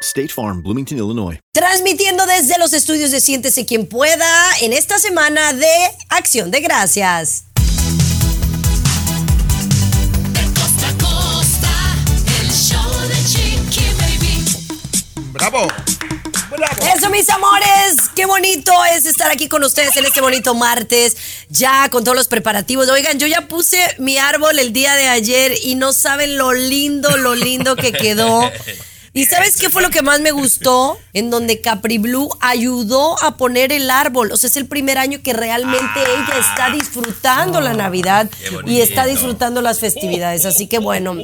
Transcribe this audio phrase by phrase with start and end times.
[0.00, 1.38] State Farm, Bloomington, Illinois.
[1.52, 4.28] Transmitiendo desde los estudios de Siéntese quien pueda
[4.60, 5.72] en esta semana de
[6.08, 7.44] Acción de Gracias.
[13.98, 14.44] Baby.
[15.32, 15.68] ¡Bravo!
[16.94, 21.16] Eso, mis amores, qué bonito es estar aquí con ustedes en este bonito martes,
[21.48, 22.88] ya con todos los preparativos.
[22.88, 27.16] Oigan, yo ya puse mi árbol el día de ayer y no saben lo lindo,
[27.16, 28.50] lo lindo que quedó.
[29.16, 30.98] ¿Y sabes qué fue lo que más me gustó?
[31.14, 34.30] En donde Capri Blue ayudó a poner el árbol.
[34.30, 38.28] O sea, es el primer año que realmente ella está disfrutando la Navidad
[38.66, 40.44] y está disfrutando las festividades.
[40.44, 41.16] Así que bueno,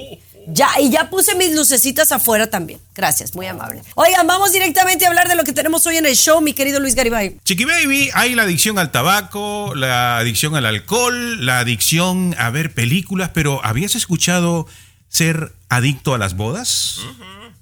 [0.47, 2.81] ya, y ya puse mis lucecitas afuera también.
[2.95, 3.83] Gracias, muy amable.
[3.95, 6.81] Oigan, vamos directamente a hablar de lo que tenemos hoy en el show, mi querido
[6.81, 7.37] Luis Garibay.
[7.45, 12.73] Chiqui Baby, hay la adicción al tabaco, la adicción al alcohol, la adicción a ver
[12.73, 14.67] películas, pero ¿habías escuchado
[15.11, 17.01] ser adicto a las bodas?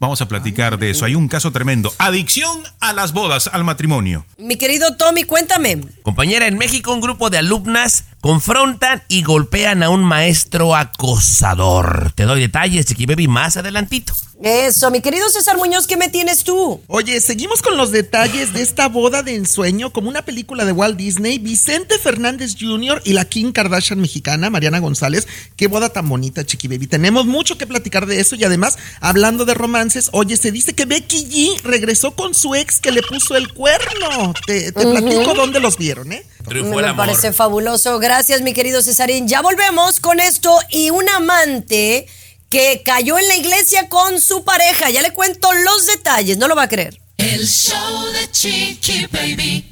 [0.01, 1.05] Vamos a platicar de eso.
[1.05, 1.93] Hay un caso tremendo.
[1.99, 4.25] Adicción a las bodas, al matrimonio.
[4.39, 5.79] Mi querido Tommy, cuéntame.
[6.03, 12.13] Compañera, en México un grupo de alumnas confrontan y golpean a un maestro acosador.
[12.15, 14.13] Te doy detalles, Chiqui Baby, más adelantito.
[14.43, 16.81] Eso, mi querido César Muñoz, ¿qué me tienes tú?
[16.87, 20.97] Oye, seguimos con los detalles de esta boda de ensueño, como una película de Walt
[20.97, 21.39] Disney.
[21.39, 23.03] Vicente Fernández Jr.
[23.05, 25.29] y la Kim Kardashian mexicana, Mariana González.
[25.57, 26.87] Qué boda tan bonita, Chiqui Baby.
[26.87, 30.87] Tenemos mucho que platicar de eso y además, hablando de romances, oye, se dice que
[30.87, 34.33] Becky G regresó con su ex que le puso el cuerno.
[34.47, 36.25] Te, te platico dónde los vieron, ¿eh?
[36.49, 37.07] Triunfó me el amor.
[37.07, 37.99] parece fabuloso.
[37.99, 38.10] Gracias,
[38.43, 39.29] mi querido Cesarín.
[39.29, 42.09] Ya volvemos con esto y un amante
[42.49, 44.91] que cayó en la iglesia con su pareja.
[44.91, 47.01] Ya le cuento los detalles, no lo va a creer.
[47.19, 49.65] El show de Chiqui Baby.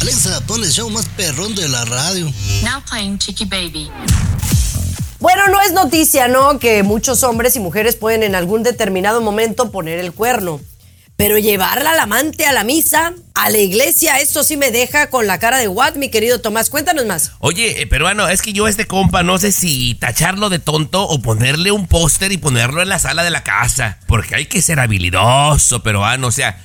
[0.00, 2.24] Alexa, pon el show más perrón de la radio.
[2.62, 3.90] Now playing Chiqui Baby.
[5.20, 6.58] Bueno, no es noticia, ¿no?
[6.58, 10.58] Que muchos hombres y mujeres pueden en algún determinado momento poner el cuerno.
[11.16, 15.28] Pero llevarla al amante a la misa, a la iglesia, esto sí me deja con
[15.28, 16.70] la cara de what, mi querido Tomás.
[16.70, 17.32] Cuéntanos más.
[17.38, 21.04] Oye, eh, peruano, es que yo a este compa no sé si tacharlo de tonto
[21.04, 23.98] o ponerle un póster y ponerlo en la sala de la casa.
[24.08, 26.26] Porque hay que ser habilidoso, peruano.
[26.26, 26.60] O sea,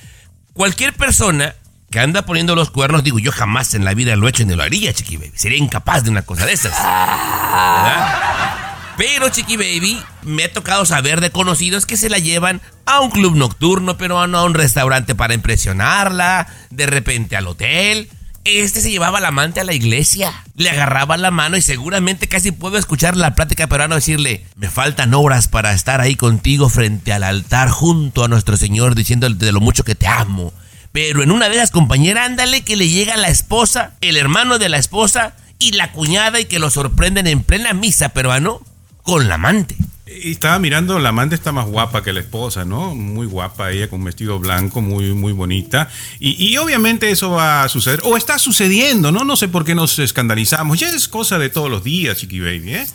[0.53, 1.55] cualquier persona
[1.91, 4.55] que anda poniendo los cuernos, digo, yo jamás en la vida lo he hecho ni
[4.55, 5.33] lo haría, Chiqui Baby.
[5.35, 6.73] Sería incapaz de una cosa de esas.
[6.73, 8.68] ¿Verdad?
[8.99, 13.11] Pero, Chiqui Baby, me ha tocado saber de conocidos que se la llevan a un
[13.11, 18.09] club nocturno peruano, a un restaurante para impresionarla, de repente al hotel.
[18.43, 22.51] Este se llevaba al amante a la iglesia, le agarraba la mano y seguramente casi
[22.51, 27.23] puedo escuchar la plática peruana decirle, me faltan horas para estar ahí contigo frente al
[27.23, 30.51] altar junto a nuestro Señor diciéndole de lo mucho que te amo.
[30.91, 34.67] Pero en una de esas, compañera, ándale que le llega la esposa, el hermano de
[34.67, 38.61] la esposa y la cuñada y que lo sorprenden en plena misa peruano
[39.09, 39.75] con la amante.
[40.05, 42.93] Y estaba mirando, la amante está más guapa que la esposa, ¿no?
[42.93, 45.89] Muy guapa, ella con un vestido blanco, muy, muy bonita.
[46.19, 49.23] Y, y obviamente eso va a suceder, o está sucediendo, ¿no?
[49.23, 50.79] No sé por qué nos escandalizamos.
[50.79, 52.87] Ya es cosa de todos los días, Chiqui Baby, ¿eh?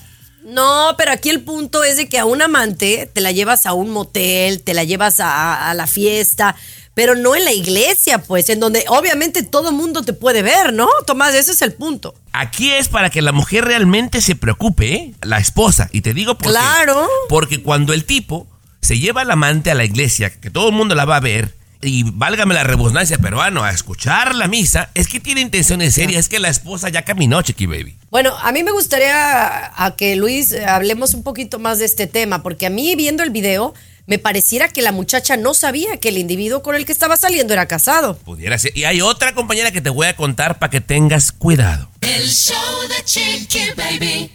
[0.45, 3.73] No, pero aquí el punto es de que a un amante te la llevas a
[3.73, 6.55] un motel, te la llevas a, a la fiesta,
[6.95, 10.89] pero no en la iglesia, pues, en donde obviamente todo mundo te puede ver, ¿no?
[11.07, 12.15] Tomás, ese es el punto.
[12.33, 15.15] Aquí es para que la mujer realmente se preocupe, ¿eh?
[15.23, 15.89] La esposa.
[15.93, 16.59] Y te digo por qué.
[16.59, 17.09] Claro.
[17.29, 18.47] Porque cuando el tipo
[18.81, 21.55] se lleva al amante a la iglesia, que todo el mundo la va a ver,
[21.85, 26.29] y válgame la rebusnancia peruano, a escuchar la misa, es que tiene intenciones serias, es
[26.29, 27.97] que la esposa ya caminó, Chiqui Baby.
[28.11, 32.07] Bueno, a mí me gustaría a que Luis eh, hablemos un poquito más de este
[32.07, 33.75] tema, porque a mí viendo el video
[34.07, 37.53] me pareciera que la muchacha no sabía que el individuo con el que estaba saliendo
[37.55, 38.17] era casado.
[38.19, 38.77] Pudiera ser.
[38.77, 41.91] Y hay otra compañera que te voy a contar para que tengas cuidado.
[42.01, 44.31] El show de Chiqui Baby.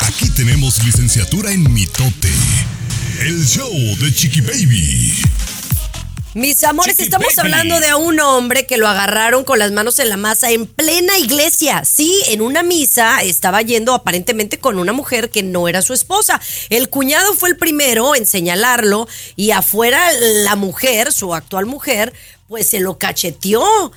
[0.00, 2.32] Aquí tenemos licenciatura en mitote.
[3.20, 5.14] El show de Chiqui Baby.
[6.38, 7.48] Mis amores, Chiqui estamos baby.
[7.48, 10.68] hablando de a un hombre que lo agarraron con las manos en la masa en
[10.68, 11.84] plena iglesia.
[11.84, 16.40] Sí, en una misa estaba yendo aparentemente con una mujer que no era su esposa.
[16.70, 20.12] El cuñado fue el primero en señalarlo y afuera
[20.44, 22.12] la mujer, su actual mujer,
[22.46, 23.90] pues se lo cacheteó.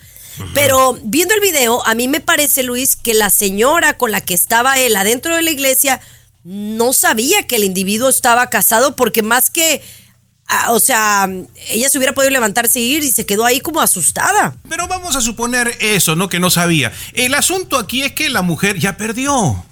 [0.56, 4.34] Pero viendo el video, a mí me parece, Luis, que la señora con la que
[4.34, 6.02] estaba él adentro de la iglesia
[6.44, 9.84] no sabía que el individuo estaba casado porque más que
[10.70, 11.30] o sea,
[11.70, 14.56] ella se hubiera podido levantarse e ir y se quedó ahí como asustada.
[14.70, 16.30] Pero vamos a suponer eso, ¿no?
[16.30, 16.92] Que no sabía.
[17.14, 19.64] El asunto aquí es que la mujer ya perdió.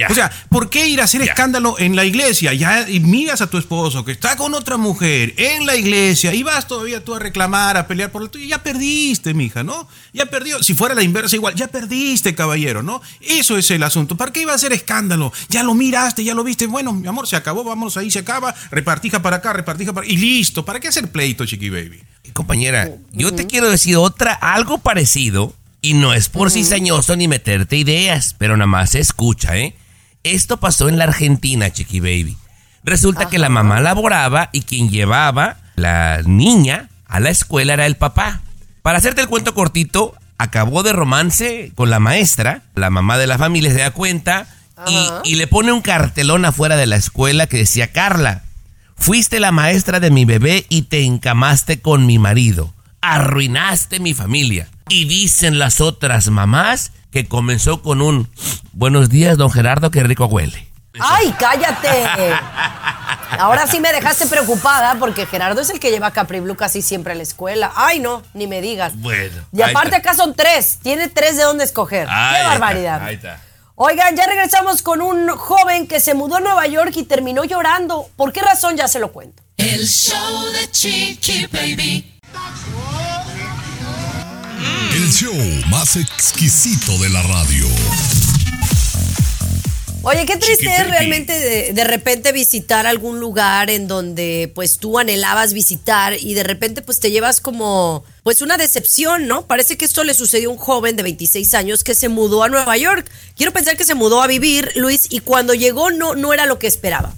[0.00, 0.08] Ya.
[0.10, 1.32] O sea, ¿por qué ir a hacer Ya.
[1.32, 2.52] escándalo en la iglesia?
[2.54, 6.42] Ya y miras a tu esposo que está con otra mujer en la iglesia y
[6.42, 8.46] vas todavía tú a reclamar, a pelear por lo tuyo.
[8.46, 9.88] Ya perdiste, mija, ¿no?
[10.12, 10.62] Ya perdió.
[10.62, 13.00] Si fuera la inversa igual, ya perdiste, caballero, ¿no?
[13.20, 14.16] Eso es el asunto.
[14.16, 15.32] ¿Para qué iba a hacer escándalo?
[15.48, 16.66] Ya lo miraste, ya lo viste.
[16.66, 18.54] Bueno, mi amor, se acabó, vamos ahí, se acaba.
[18.70, 20.64] Repartija para acá, repartija para Y listo.
[20.64, 22.02] ¿Para qué hacer pleito, chiqui baby?
[22.32, 27.76] Compañera, yo te quiero decir otra, algo parecido, y no es por cizañoso ni meterte
[27.76, 29.74] ideas, pero nada más escucha, ¿eh?
[30.22, 32.36] Esto pasó en la Argentina, Chiqui Baby.
[32.84, 37.96] Resulta que la mamá laboraba y quien llevaba la niña a la escuela era el
[37.96, 38.40] papá.
[38.82, 43.38] Para hacerte el cuento cortito, acabó de romance con la maestra, la mamá de la
[43.38, 44.46] familia se da cuenta
[44.86, 48.44] y, y le pone un cartelón afuera de la escuela que decía, Carla,
[49.00, 52.74] Fuiste la maestra de mi bebé y te encamaste con mi marido.
[53.00, 54.68] Arruinaste mi familia.
[54.90, 58.28] Y dicen las otras mamás que comenzó con un
[58.72, 60.68] buenos días, don Gerardo, qué rico huele.
[60.98, 62.34] ¡Ay, cállate!
[63.38, 66.82] Ahora sí me dejaste preocupada porque Gerardo es el que lleva a Capri Blue casi
[66.82, 67.72] siempre a la escuela.
[67.76, 68.96] Ay, no, ni me digas.
[68.96, 69.36] Bueno.
[69.52, 70.78] Y aparte acá son tres.
[70.82, 72.08] Tiene tres de dónde escoger.
[72.10, 73.02] Ahí ¡Qué está, barbaridad!
[73.02, 73.40] ahí está.
[73.76, 78.10] Oigan, ya regresamos con un joven que se mudó a Nueva York y terminó llorando.
[78.16, 78.76] ¿Por qué razón?
[78.76, 79.42] Ya se lo cuento.
[79.56, 82.20] El show de Chiqui Baby.
[85.20, 85.34] Show
[85.68, 87.66] más exquisito de la radio.
[90.00, 94.98] Oye, qué triste es realmente de, de repente visitar algún lugar en donde pues tú
[94.98, 99.46] anhelabas visitar y de repente pues te llevas como pues una decepción, ¿no?
[99.46, 102.48] Parece que esto le sucedió a un joven de 26 años que se mudó a
[102.48, 103.06] Nueva York.
[103.36, 106.58] Quiero pensar que se mudó a vivir, Luis, y cuando llegó no, no era lo
[106.58, 107.14] que esperaba.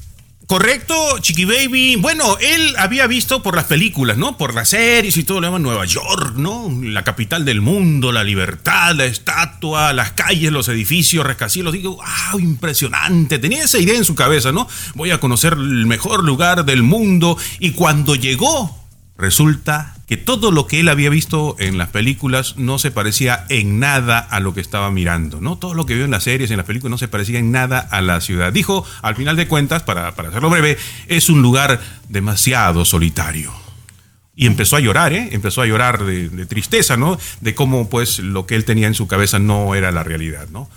[0.47, 1.97] Correcto, Chiqui Baby.
[1.97, 4.37] Bueno, él había visto por las películas, ¿no?
[4.37, 6.69] Por las series y todo lo demás, Nueva York, ¿no?
[6.83, 11.73] La capital del mundo, la libertad, la estatua, las calles, los edificios, rascacielos.
[11.73, 12.41] Digo, ¡wow!
[12.41, 13.39] Impresionante.
[13.39, 14.69] Tenía esa idea en su cabeza, ¿no?
[14.95, 17.39] Voy a conocer el mejor lugar del mundo.
[17.61, 18.82] Y cuando llegó,
[19.23, 23.79] resulta que todo lo que él había visto en las películas no se parecía en
[23.79, 25.57] nada a lo que estaba mirando, ¿no?
[25.57, 27.79] Todo lo que vio en las series, en las películas, no se parecía en nada
[27.79, 28.53] a la ciudad.
[28.53, 30.77] Dijo, al final de cuentas, para, para hacerlo breve,
[31.09, 33.53] es un lugar demasiado solitario.
[34.35, 35.29] Y empezó a llorar, ¿eh?
[35.33, 37.19] Empezó a llorar de, de tristeza, ¿no?
[37.41, 40.69] De cómo, pues, lo que él tenía en su cabeza no era la realidad, ¿no?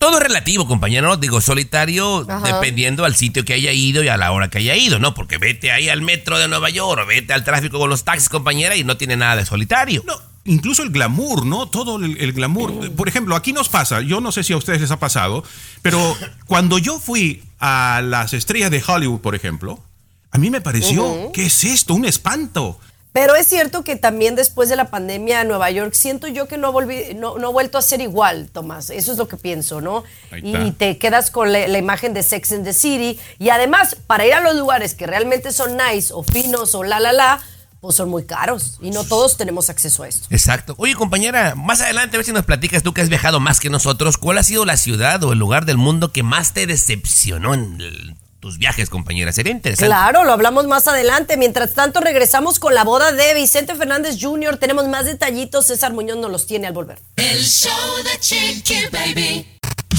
[0.00, 1.18] Todo es relativo, compañero.
[1.18, 2.54] Digo, solitario Ajá.
[2.54, 5.12] dependiendo al sitio que haya ido y a la hora que haya ido, ¿no?
[5.12, 8.30] Porque vete ahí al metro de Nueva York o vete al tráfico con los taxis,
[8.30, 10.02] compañera, y no tiene nada de solitario.
[10.06, 10.14] No,
[10.46, 11.68] incluso el glamour, ¿no?
[11.68, 12.92] Todo el, el glamour.
[12.92, 15.44] Por ejemplo, aquí nos pasa, yo no sé si a ustedes les ha pasado,
[15.82, 16.16] pero
[16.46, 19.84] cuando yo fui a las estrellas de Hollywood, por ejemplo,
[20.30, 21.92] a mí me pareció, ¿qué es esto?
[21.92, 22.80] Un espanto.
[23.12, 26.56] Pero es cierto que también después de la pandemia en Nueva York, siento yo que
[26.58, 28.88] no, volví, no, no ha vuelto a ser igual, Tomás.
[28.90, 30.04] Eso es lo que pienso, ¿no?
[30.42, 33.18] Y te quedas con la, la imagen de Sex and the City.
[33.40, 37.00] Y además, para ir a los lugares que realmente son nice o finos o la,
[37.00, 37.40] la, la,
[37.80, 38.78] pues son muy caros.
[38.80, 40.28] Y no todos tenemos acceso a esto.
[40.30, 40.74] Exacto.
[40.78, 43.70] Oye, compañera, más adelante a ver si nos platicas tú que has viajado más que
[43.70, 44.18] nosotros.
[44.18, 47.80] ¿Cuál ha sido la ciudad o el lugar del mundo que más te decepcionó en
[47.80, 49.32] el- tus viajes, compañera?
[49.32, 49.86] Sería interesante.
[49.86, 51.36] Claro, lo hablamos más adelante.
[51.36, 54.56] Mientras tanto, regresamos con la boda de Vicente Fernández Jr.
[54.56, 55.66] Tenemos más detallitos.
[55.66, 56.98] César Muñoz nos los tiene al volver.
[57.16, 59.46] El show de Chiqui Baby.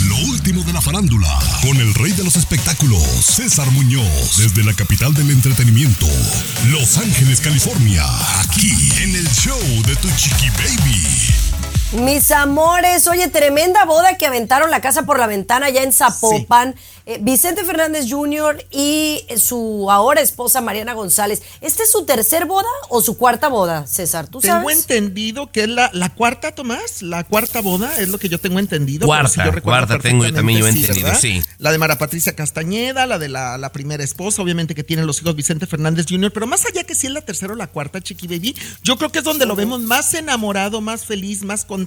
[0.07, 4.73] Lo último de la farándula, con el rey de los espectáculos, César Muñoz, desde la
[4.73, 6.07] capital del entretenimiento,
[6.67, 8.03] Los Ángeles, California,
[8.41, 8.71] aquí
[9.03, 11.50] en el show de Tu Chiqui Baby.
[11.93, 16.73] Mis amores, oye, tremenda boda que aventaron la casa por la ventana ya en Zapopan.
[17.05, 18.63] Eh, Vicente Fernández Jr.
[18.71, 21.41] y su ahora esposa Mariana González.
[21.59, 24.27] ¿Esta es su tercer boda o su cuarta boda, César?
[24.27, 24.77] ¿Tú Tengo sabes?
[24.77, 28.59] entendido que es la, la cuarta, Tomás, la cuarta boda, es lo que yo tengo
[28.59, 29.07] entendido.
[29.07, 31.19] Cuarta, si yo recuerdo cuarta tengo yo también yo entendido, ¿verdad?
[31.19, 31.41] sí.
[31.57, 35.21] La de Mara Patricia Castañeda, la de la, la primera esposa, obviamente que tienen los
[35.21, 37.99] hijos Vicente Fernández Jr., pero más allá que si es la tercera o la cuarta,
[37.99, 41.80] Chiqui Baby, yo creo que es donde lo vemos más enamorado, más feliz, más contento,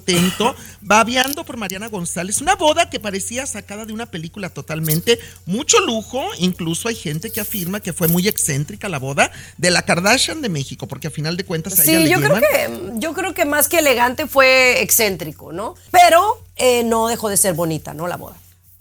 [0.81, 2.41] babeando por Mariana González.
[2.41, 7.41] Una boda que parecía sacada de una película totalmente, mucho lujo, incluso hay gente que
[7.41, 11.37] afirma que fue muy excéntrica la boda de la Kardashian de México, porque a final
[11.37, 14.27] de cuentas a ella Sí, le yo creo, que, yo creo que más que elegante
[14.27, 15.75] fue excéntrico, ¿no?
[15.91, 18.07] Pero eh, no dejó de ser bonita, ¿no?
[18.07, 18.35] La boda.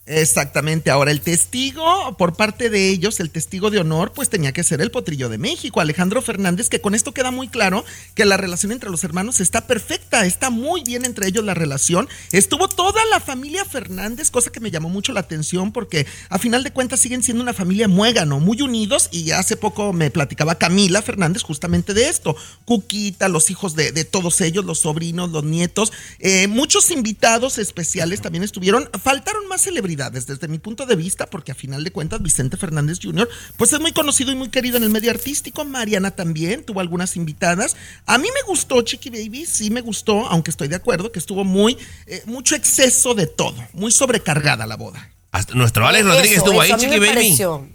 [0.07, 0.91] Exactamente.
[0.91, 4.83] Ahora, el testigo, por parte de ellos, el testigo de honor, pues tenía que ser
[4.83, 8.71] el potrillo de México, Alejandro Fernández, que con esto queda muy claro que la relación
[8.73, 12.07] entre los hermanos está perfecta, está muy bien entre ellos la relación.
[12.33, 16.65] Estuvo toda la familia Fernández, cosa que me llamó mucho la atención porque a final
[16.65, 21.01] de cuentas siguen siendo una familia muégano, muy unidos y hace poco me platicaba Camila
[21.01, 22.37] Fernández justamente de esto.
[22.67, 28.45] Cuquita, los hijos de, todos ellos, los sobrinos, los nietos, eh, muchos invitados especiales también
[28.45, 28.91] estuvieron.
[29.03, 32.99] Faltaron más celebridades desde mi punto de vista, porque a final de cuentas Vicente Fernández
[33.03, 33.29] Jr.
[33.57, 35.65] pues es muy conocido y muy querido en el medio artístico.
[35.65, 37.77] Mariana también tuvo algunas invitadas.
[38.07, 41.45] A mí me gustó Chiqui Baby, sí me gustó, aunque estoy de acuerdo que estuvo
[41.45, 45.11] muy eh, mucho exceso de todo, muy sobrecargada la boda.
[45.33, 47.09] Hasta nuestro Alex Rodríguez Eso, estuvo eso, ahí, Chiqui Baby.
[47.09, 47.69] pareció.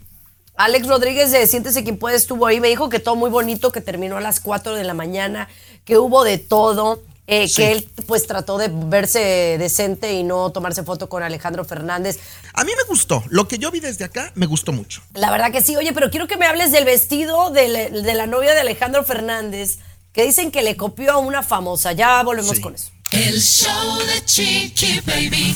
[0.56, 3.80] Alex Rodríguez de Siéntese quien puede estuvo ahí, me dijo que todo muy bonito, que
[3.80, 5.48] terminó a las 4 de la mañana,
[5.86, 7.56] que hubo de todo, eh, Sí.
[7.58, 9.20] que él pues trató de verse
[9.60, 12.20] decente y no tomarse foto con Alejandro Fernández.
[12.54, 15.02] A mí me gustó, lo que yo vi desde acá me gustó mucho.
[15.14, 18.14] La verdad que sí, oye, pero quiero que me hables del vestido de, la- de
[18.14, 19.78] la novia de Alejandro Fernández,
[20.12, 21.92] que dicen que le copió a una famosa.
[21.94, 22.62] Ya volvemos Sí.
[22.62, 22.90] con eso.
[23.12, 25.56] El show de Chiqui Baby.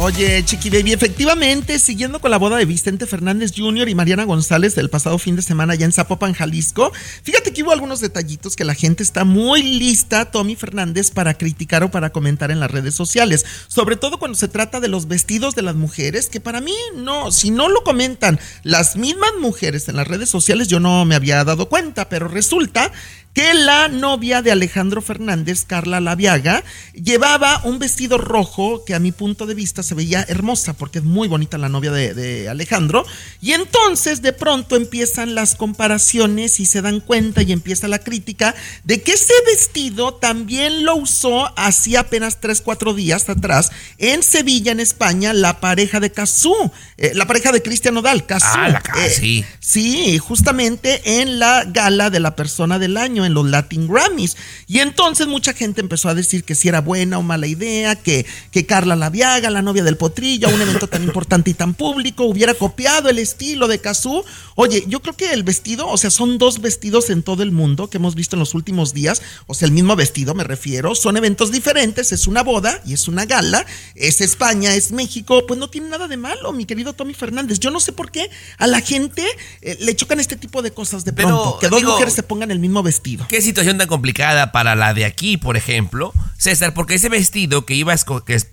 [0.00, 3.88] Oye, Chiqui Baby, efectivamente, siguiendo con la boda de Vicente Fernández Jr.
[3.88, 6.92] y Mariana González del pasado fin de semana allá en Zapopan, Jalisco,
[7.24, 11.82] fíjate que hubo algunos detallitos que la gente está muy lista, Tommy Fernández, para criticar
[11.82, 15.56] o para comentar en las redes sociales, sobre todo cuando se trata de los vestidos
[15.56, 19.96] de las mujeres, que para mí no, si no lo comentan las mismas mujeres en
[19.96, 22.92] las redes sociales, yo no me había dado cuenta, pero resulta
[23.38, 29.12] que la novia de Alejandro Fernández, Carla Laviaga, llevaba un vestido rojo que a mi
[29.12, 33.06] punto de vista se veía hermosa porque es muy bonita la novia de, de Alejandro.
[33.40, 38.56] Y entonces de pronto empiezan las comparaciones y se dan cuenta y empieza la crítica
[38.82, 44.72] de que ese vestido también lo usó hacía apenas 3, 4 días atrás en Sevilla,
[44.72, 48.46] en España, la pareja de Cazú, eh, la pareja de Cristian Nodal, Cazú.
[48.50, 49.44] Ah, la Eh, sí.
[49.60, 54.36] Sí, justamente en la gala de la persona del año, en los Latin Grammys.
[54.66, 58.26] Y entonces mucha gente empezó a decir que si era buena o mala idea, que,
[58.50, 62.24] que Carla Laviaga, la novia del potrillo, a un evento tan importante y tan público,
[62.24, 64.24] hubiera copiado el estilo de Cazú.
[64.56, 67.88] Oye, yo creo que el vestido, o sea, son dos vestidos en todo el mundo
[67.88, 71.16] que hemos visto en los últimos días, o sea, el mismo vestido me refiero, son
[71.16, 75.68] eventos diferentes, es una boda y es una gala, es España, es México, pues no
[75.68, 77.60] tiene nada de malo, mi querido Tommy Fernández.
[77.60, 79.24] Yo no sé por qué a la gente
[79.62, 82.22] eh, le chocan este tipo de cosas de Pero, pronto, que dos digo, mujeres se
[82.22, 83.17] pongan el mismo vestido.
[83.28, 87.74] Qué situación tan complicada para la de aquí, por ejemplo, César, porque ese vestido que
[87.74, 88.52] iba a escoger,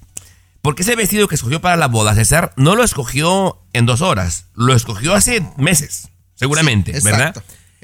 [0.62, 4.46] porque ese vestido que escogió para la boda, César, no lo escogió en dos horas,
[4.56, 7.36] lo escogió hace meses, seguramente, Sí, ¿verdad?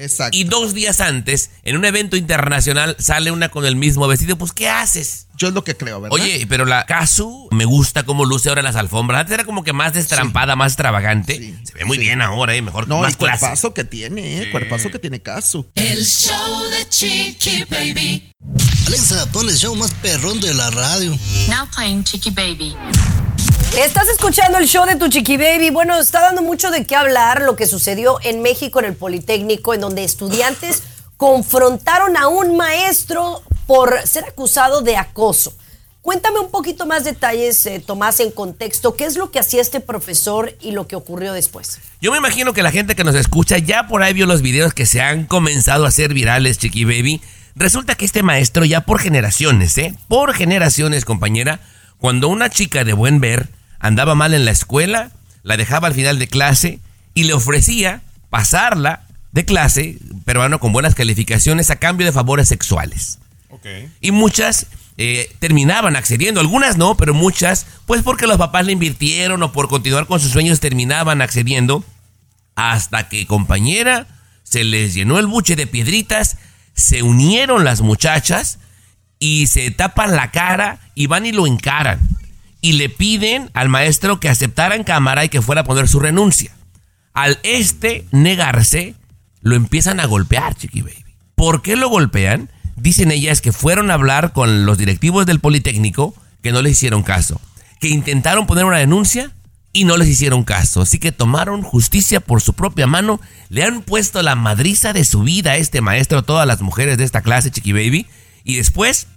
[0.03, 0.38] Exacto.
[0.38, 4.51] Y dos días antes, en un evento internacional, sale una con el mismo vestido, pues
[4.51, 5.27] ¿qué haces?
[5.38, 6.13] Yo es lo que creo, ¿verdad?
[6.20, 9.22] Oye, pero la Casu me gusta cómo luce ahora en las alfombras.
[9.22, 11.36] Antes era como que más destrampada, más extravagante.
[11.38, 12.62] Sí, Se ve muy bien ahora, ¿eh?
[12.62, 13.39] Mejor, no, más el clase.
[13.39, 15.67] cuerpazo que tiene, eh, cuerpazo que tiene Casu.
[15.75, 18.31] El show de Chiqui Baby.
[18.88, 21.17] Alexa, pon el show más perrón de la radio.
[21.48, 22.75] Now playing Chicky Baby.
[23.78, 25.70] Estás escuchando el show de tu Chiqui Baby.
[25.70, 29.74] Bueno, está dando mucho de qué hablar lo que sucedió en México en el Politécnico,
[29.74, 30.84] en donde estudiantes
[31.18, 35.54] confrontaron a un maestro por ser acusado de acoso.
[36.01, 38.98] Cuéntame un poquito más detalles, eh, Tomás, en contexto.
[38.98, 41.80] ¿Qué es lo que hacía este profesor y lo que ocurrió después?
[42.01, 44.74] Yo me imagino que la gente que nos escucha ya por ahí vio los videos
[44.74, 47.22] que se han comenzado a hacer virales, Chiqui Baby.
[47.56, 49.96] Resulta que este maestro ya por generaciones, ¿eh?
[50.10, 51.62] Por generaciones, compañera,
[52.00, 55.12] cuando una chica de buen ver andaba mal en la escuela,
[55.44, 56.80] la dejaba al final de clase
[57.14, 63.20] y le ofrecía pasarla de clase, peruano con buenas calificaciones, a cambio de favores sexuales.
[64.00, 69.44] Y muchas eh, terminaban accediendo, algunas no, pero muchas, pues porque los papás le invirtieron
[69.44, 71.84] o por continuar con sus sueños terminaban accediendo,
[72.56, 74.08] hasta que compañera
[74.44, 76.38] se les llenó el buche de piedritas,
[76.74, 78.60] se unieron las muchachas
[79.20, 82.00] y se tapan la cara y van y lo encaran.
[82.62, 86.00] Y le piden al maestro que aceptara en cámara y que fuera a poner su
[86.00, 86.56] renuncia.
[87.13, 88.96] Al este negarse,
[89.41, 91.03] lo empiezan a golpear, Chiqui Baby.
[91.36, 92.50] ¿Por qué lo golpean?
[92.75, 97.03] Dicen ellas que fueron a hablar con los directivos del Politécnico que no les hicieron
[97.03, 97.41] caso.
[97.80, 99.32] Que intentaron poner una denuncia
[99.74, 100.82] y no les hicieron caso.
[100.82, 103.20] Así que tomaron justicia por su propia mano.
[103.50, 106.98] Le han puesto la madriza de su vida a este maestro, a todas las mujeres
[106.98, 108.08] de esta clase, Chiqui Baby.
[108.44, 109.08] Y después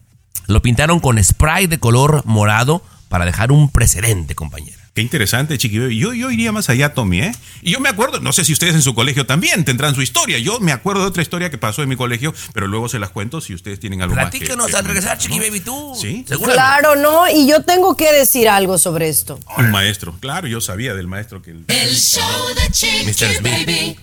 [0.46, 4.78] lo pintaron con spray de color morado para dejar un precedente, compañera.
[4.94, 5.98] Qué interesante, Chiqui Baby.
[5.98, 7.32] Yo, yo iría más allá, Tommy, ¿eh?
[7.62, 10.38] Y yo me acuerdo, no sé si ustedes en su colegio también tendrán su historia.
[10.38, 13.10] Yo me acuerdo de otra historia que pasó en mi colegio, pero luego se las
[13.10, 14.26] cuento si ustedes tienen algo más.
[14.26, 15.40] que- Platícanos que al regresar, Chiqui.
[15.40, 15.94] Baby, tú.
[16.00, 16.24] Sí.
[16.28, 16.54] Seguramente.
[16.54, 17.28] Claro, ¿no?
[17.28, 19.40] Y yo tengo que decir algo sobre esto.
[19.58, 21.50] Un maestro, claro, yo sabía del maestro que...
[21.50, 22.22] el- El show
[22.54, 23.34] de Chiqui Mr.
[23.38, 23.42] Smith.
[23.66, 23.96] Baby.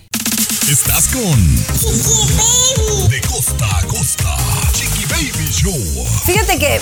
[0.70, 1.56] Estás con
[3.10, 4.36] De costa a costa.
[4.74, 6.06] Chiqui Baby Show.
[6.26, 6.80] Fíjate que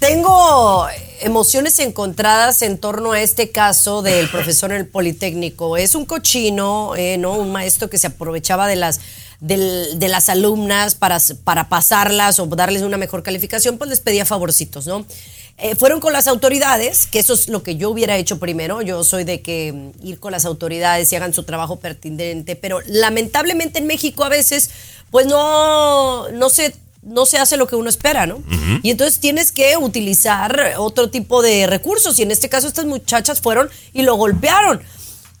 [0.00, 0.86] tengo
[1.20, 5.76] emociones encontradas en torno a este caso del profesor en el Politécnico.
[5.76, 7.34] Es un cochino, eh, ¿no?
[7.34, 9.00] Un maestro que se aprovechaba de las
[9.40, 14.86] de las alumnas para, para pasarlas o darles una mejor calificación, pues les pedía favorcitos,
[14.86, 15.04] ¿no?
[15.56, 18.82] Eh, fueron con las autoridades, que eso es lo que yo hubiera hecho primero.
[18.82, 22.80] Yo soy de que mm, ir con las autoridades y hagan su trabajo pertinente, pero
[22.86, 24.70] lamentablemente en México a veces,
[25.10, 28.42] pues no, no se no se hace lo que uno espera, ¿no?
[28.82, 32.18] Y entonces tienes que utilizar otro tipo de recursos.
[32.18, 34.82] Y en este caso estas muchachas fueron y lo golpearon.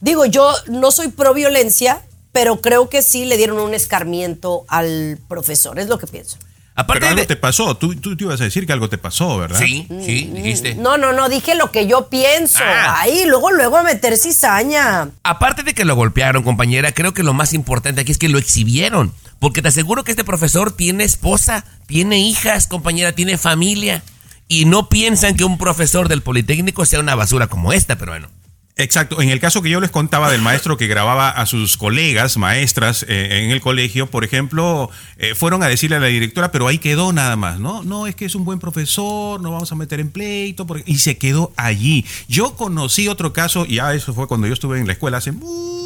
[0.00, 2.02] Digo, yo no soy pro violencia,
[2.32, 6.36] pero creo que sí le dieron un escarmiento al profesor, es lo que pienso.
[6.74, 9.60] Pero algo te pasó, tú, tú te ibas a decir que algo te pasó, ¿verdad?
[9.60, 10.74] Sí, sí, dijiste.
[10.74, 12.64] No, no, no, dije lo que yo pienso.
[12.64, 13.00] Ah.
[13.00, 15.10] Ahí, luego, luego a meter cizaña.
[15.22, 18.38] Aparte de que lo golpearon, compañera, creo que lo más importante aquí es que lo
[18.38, 19.14] exhibieron.
[19.38, 24.02] Porque te aseguro que este profesor tiene esposa, tiene hijas, compañera, tiene familia.
[24.48, 28.28] Y no piensan que un profesor del Politécnico sea una basura como esta, pero bueno.
[28.76, 29.22] Exacto.
[29.22, 33.04] En el caso que yo les contaba del maestro que grababa a sus colegas, maestras
[33.08, 36.78] eh, en el colegio, por ejemplo, eh, fueron a decirle a la directora, pero ahí
[36.78, 37.84] quedó nada más, ¿no?
[37.84, 40.98] No, es que es un buen profesor, no vamos a meter en pleito, porque- y
[40.98, 42.04] se quedó allí.
[42.26, 45.30] Yo conocí otro caso, y ya eso fue cuando yo estuve en la escuela hace
[45.30, 45.83] mucho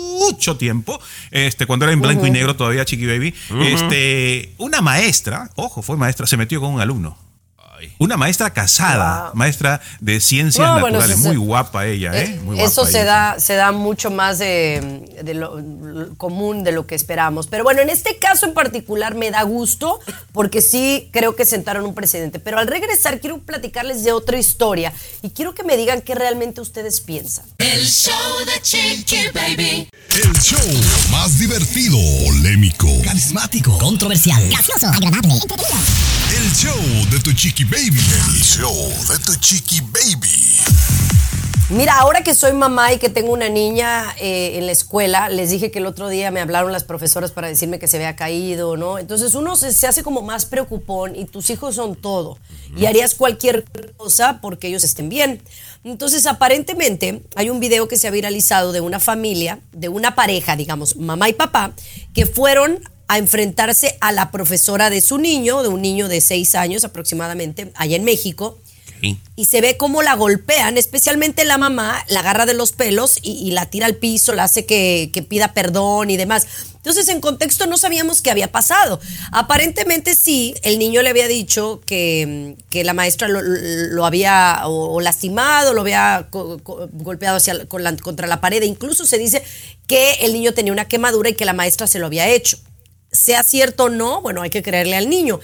[0.57, 5.83] tiempo, este, cuando era en blanco y negro todavía, Chiqui Baby, este, una maestra, ojo,
[5.83, 7.28] fue maestra, se metió con un alumno.
[7.99, 12.39] Una maestra casada, maestra de ciencias No, naturales, muy se- guapa ella, ¿eh?
[12.43, 13.05] Muy guapa Eso se ella.
[13.05, 17.47] da, se da mucho más de, de lo lo común de lo que esperamos.
[17.47, 20.01] Pero bueno, en este caso en particular me da gusto
[20.33, 22.39] porque sí creo que sentaron un precedente.
[22.41, 24.93] Pero al regresar quiero platicarles de otra historia
[25.23, 27.45] y quiero que me digan qué realmente ustedes piensan.
[27.59, 28.15] El show
[28.47, 29.89] de Chiqui Baby.
[30.11, 30.59] El show
[31.11, 35.35] más divertido, polémico, carismático, controversial, Gracioso, agradable,
[36.39, 36.81] El show
[37.11, 37.99] de tu chiqui baby.
[37.99, 38.73] El show
[39.09, 40.61] de tu chiqui baby.
[41.69, 45.51] Mira, ahora que soy mamá y que tengo una niña eh, en la escuela, les
[45.51, 48.77] dije que el otro día me hablaron las profesoras para decirme que se había caído,
[48.77, 49.01] ¿no?
[49.01, 52.39] Entonces uno se, se hace como más preocupón y tus hijos son todo.
[52.77, 53.65] Y harías cualquier
[53.97, 55.43] cosa porque ellos estén bien.
[55.83, 60.55] Entonces, aparentemente, hay un video que se ha viralizado de una familia, de una pareja,
[60.55, 61.73] digamos, mamá y papá,
[62.15, 66.55] que fueron a enfrentarse a la profesora de su niño, de un niño de seis
[66.55, 68.59] años aproximadamente, allá en México
[69.37, 73.31] y se ve cómo la golpean, especialmente la mamá, la agarra de los pelos y,
[73.47, 76.49] y la tira al piso, la hace que, que pida perdón y demás.
[76.79, 78.99] Entonces, en contexto no sabíamos qué había pasado.
[79.31, 84.95] Aparentemente sí, el niño le había dicho que, que la maestra lo, lo había o,
[84.95, 88.63] o lastimado, lo había co- co- golpeado hacia, con la- contra la pared.
[88.63, 89.45] E incluso se dice
[89.87, 92.59] que el niño tenía una quemadura y que la maestra se lo había hecho.
[93.13, 95.41] Sea cierto o no, bueno, hay que creerle al niño.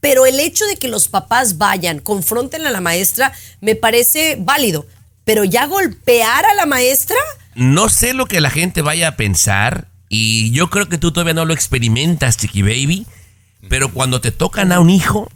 [0.00, 4.86] Pero el hecho de que los papás vayan, confronten a la maestra, me parece válido.
[5.24, 7.16] Pero ya golpear a la maestra,
[7.54, 11.34] No sé lo que la gente vaya a pensar y yo creo que tú todavía
[11.34, 13.06] no lo experimentas, Chiqui Baby,
[13.68, 15.28] pero cuando te tocan a un hijo,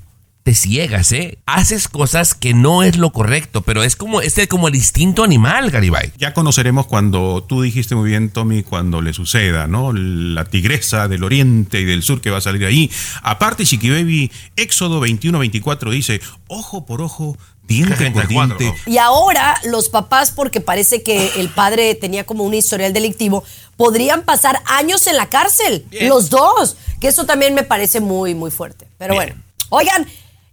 [0.50, 1.38] te ciegas, ¿eh?
[1.46, 5.70] Haces cosas que no es lo correcto, pero es como, este como el instinto animal,
[5.70, 6.10] Garibay.
[6.18, 9.92] Ya conoceremos cuando tú dijiste muy bien, Tommy, cuando le suceda, ¿no?
[9.92, 12.90] La tigresa del oriente y del sur que va a salir ahí.
[13.22, 17.36] Aparte, Chiqui Baby, Éxodo 21-24 dice, ojo por ojo,
[17.68, 18.58] diente por 34.
[18.58, 18.82] diente.
[18.90, 23.44] y ahora los papás, porque parece que el padre tenía como un historial delictivo,
[23.76, 25.86] podrían pasar años en la cárcel.
[25.92, 26.76] Los dos.
[27.00, 28.88] Que eso también me parece muy, muy fuerte.
[28.98, 29.36] Pero bueno.
[29.70, 30.06] Oigan,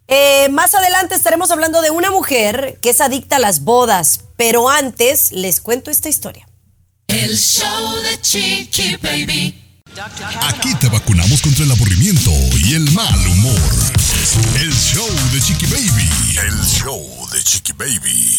[0.07, 4.21] eh, más adelante estaremos hablando de una mujer que es adicta a las bodas.
[4.37, 6.47] Pero antes les cuento esta historia.
[7.07, 9.63] El show de Chiqui Baby.
[10.41, 12.31] Aquí te vacunamos contra el aburrimiento
[12.63, 13.96] y el mal humor.
[14.35, 16.09] El show de Chiqui Baby.
[16.45, 18.37] El show de Chiqui Baby.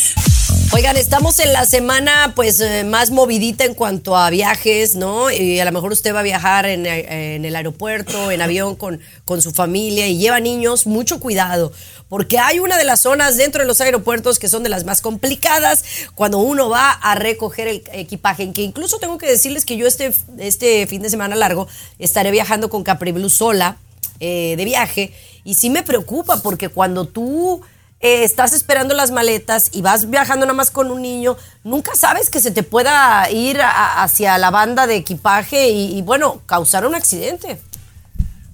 [0.73, 5.31] Oigan, estamos en la semana pues eh, más movidita en cuanto a viajes, ¿no?
[5.31, 8.77] Y a lo mejor usted va a viajar en, eh, en el aeropuerto, en avión
[8.77, 11.73] con, con su familia y lleva niños, mucho cuidado,
[12.11, 15.01] porque hay una de las zonas dentro de los aeropuertos que son de las más
[15.01, 19.87] complicadas cuando uno va a recoger el equipaje, que incluso tengo que decirles que yo
[19.87, 21.67] este, este fin de semana largo
[21.99, 23.79] estaré viajando con Capri Blue sola
[24.21, 25.13] eh, de viaje
[25.45, 27.63] y sí me preocupa porque cuando tú
[28.01, 32.31] eh, estás esperando las maletas y vas viajando nada más con un niño, nunca sabes
[32.31, 36.87] que se te pueda ir a- hacia la banda de equipaje y, y, bueno, causar
[36.87, 37.61] un accidente.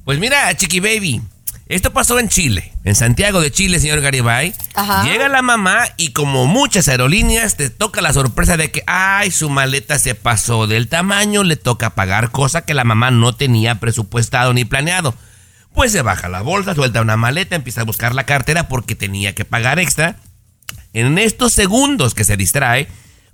[0.04, 1.22] Pues mira, Chiqui Baby,
[1.66, 4.54] esto pasó en Chile, en Santiago de Chile, señor Garibay.
[4.74, 5.02] Ajá.
[5.04, 9.48] Llega la mamá y como muchas aerolíneas te toca la sorpresa de que, ay, su
[9.48, 14.52] maleta se pasó del tamaño, le toca pagar cosa que la mamá no tenía presupuestado
[14.52, 15.14] ni planeado.
[15.74, 19.34] Pues se baja la bolsa, suelta una maleta, empieza a buscar la cartera porque tenía
[19.34, 20.16] que pagar extra.
[20.92, 22.88] En estos segundos que se distrae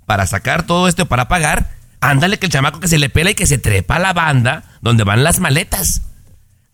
[0.05, 3.35] para sacar todo esto para pagar, ándale que el chamaco que se le pela y
[3.35, 6.01] que se trepa a la banda donde van las maletas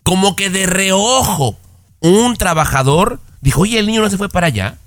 [0.07, 1.59] como que de reojo
[1.99, 4.77] un trabajador dijo, oye, el niño no se fue para allá.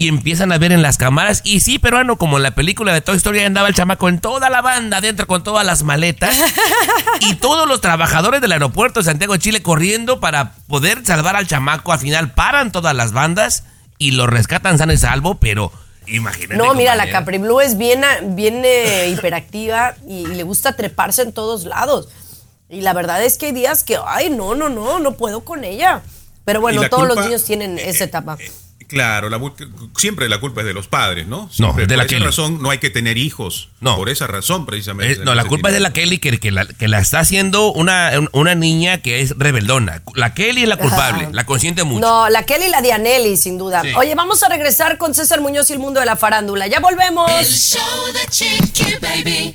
[0.00, 1.42] Y empiezan a ver en las cámaras.
[1.44, 4.48] Y sí, peruano, como en la película de Toy Story, andaba el chamaco en toda
[4.48, 6.38] la banda adentro con todas las maletas.
[7.20, 11.46] y todos los trabajadores del aeropuerto de Santiago de Chile corriendo para poder salvar al
[11.46, 11.92] chamaco.
[11.92, 13.64] Al final paran todas las bandas
[13.98, 15.70] y lo rescatan sano y salvo, pero
[16.06, 16.56] imagínate.
[16.56, 17.10] No, mira, la.
[17.10, 22.08] Capri Blue es bien, bien eh, hiperactiva y le gusta treparse en todos lados.
[22.70, 25.62] Y la verdad es que hay días que, ay, no, no, no, no puedo con
[25.62, 26.00] ella.
[26.46, 28.38] Pero bueno, todos los niños tienen esa etapa.
[28.90, 29.40] Claro, la
[29.96, 31.42] siempre la culpa es de los padres, ¿no?
[31.42, 31.86] No, Siempre.
[31.86, 32.26] de la Por esa Kelly.
[32.26, 33.70] razón no hay que tener hijos.
[33.80, 33.96] No.
[33.96, 35.14] Por esa razón, precisamente.
[35.22, 37.72] Eh, no, la culpa es de la Kelly que, que la, que la está haciendo
[37.72, 40.02] una, una niña que es rebeldona.
[40.14, 41.32] La Kelly es la culpable, Ajá.
[41.32, 42.00] la consiente mucho.
[42.00, 43.82] No, la Kelly y la Dianelli, sin duda.
[43.82, 43.88] Sí.
[43.96, 46.66] Oye, vamos a regresar con César Muñoz y el mundo de la farándula.
[46.66, 47.30] Ya volvemos.
[47.30, 47.80] El show
[48.12, 49.54] de Chiqui Baby.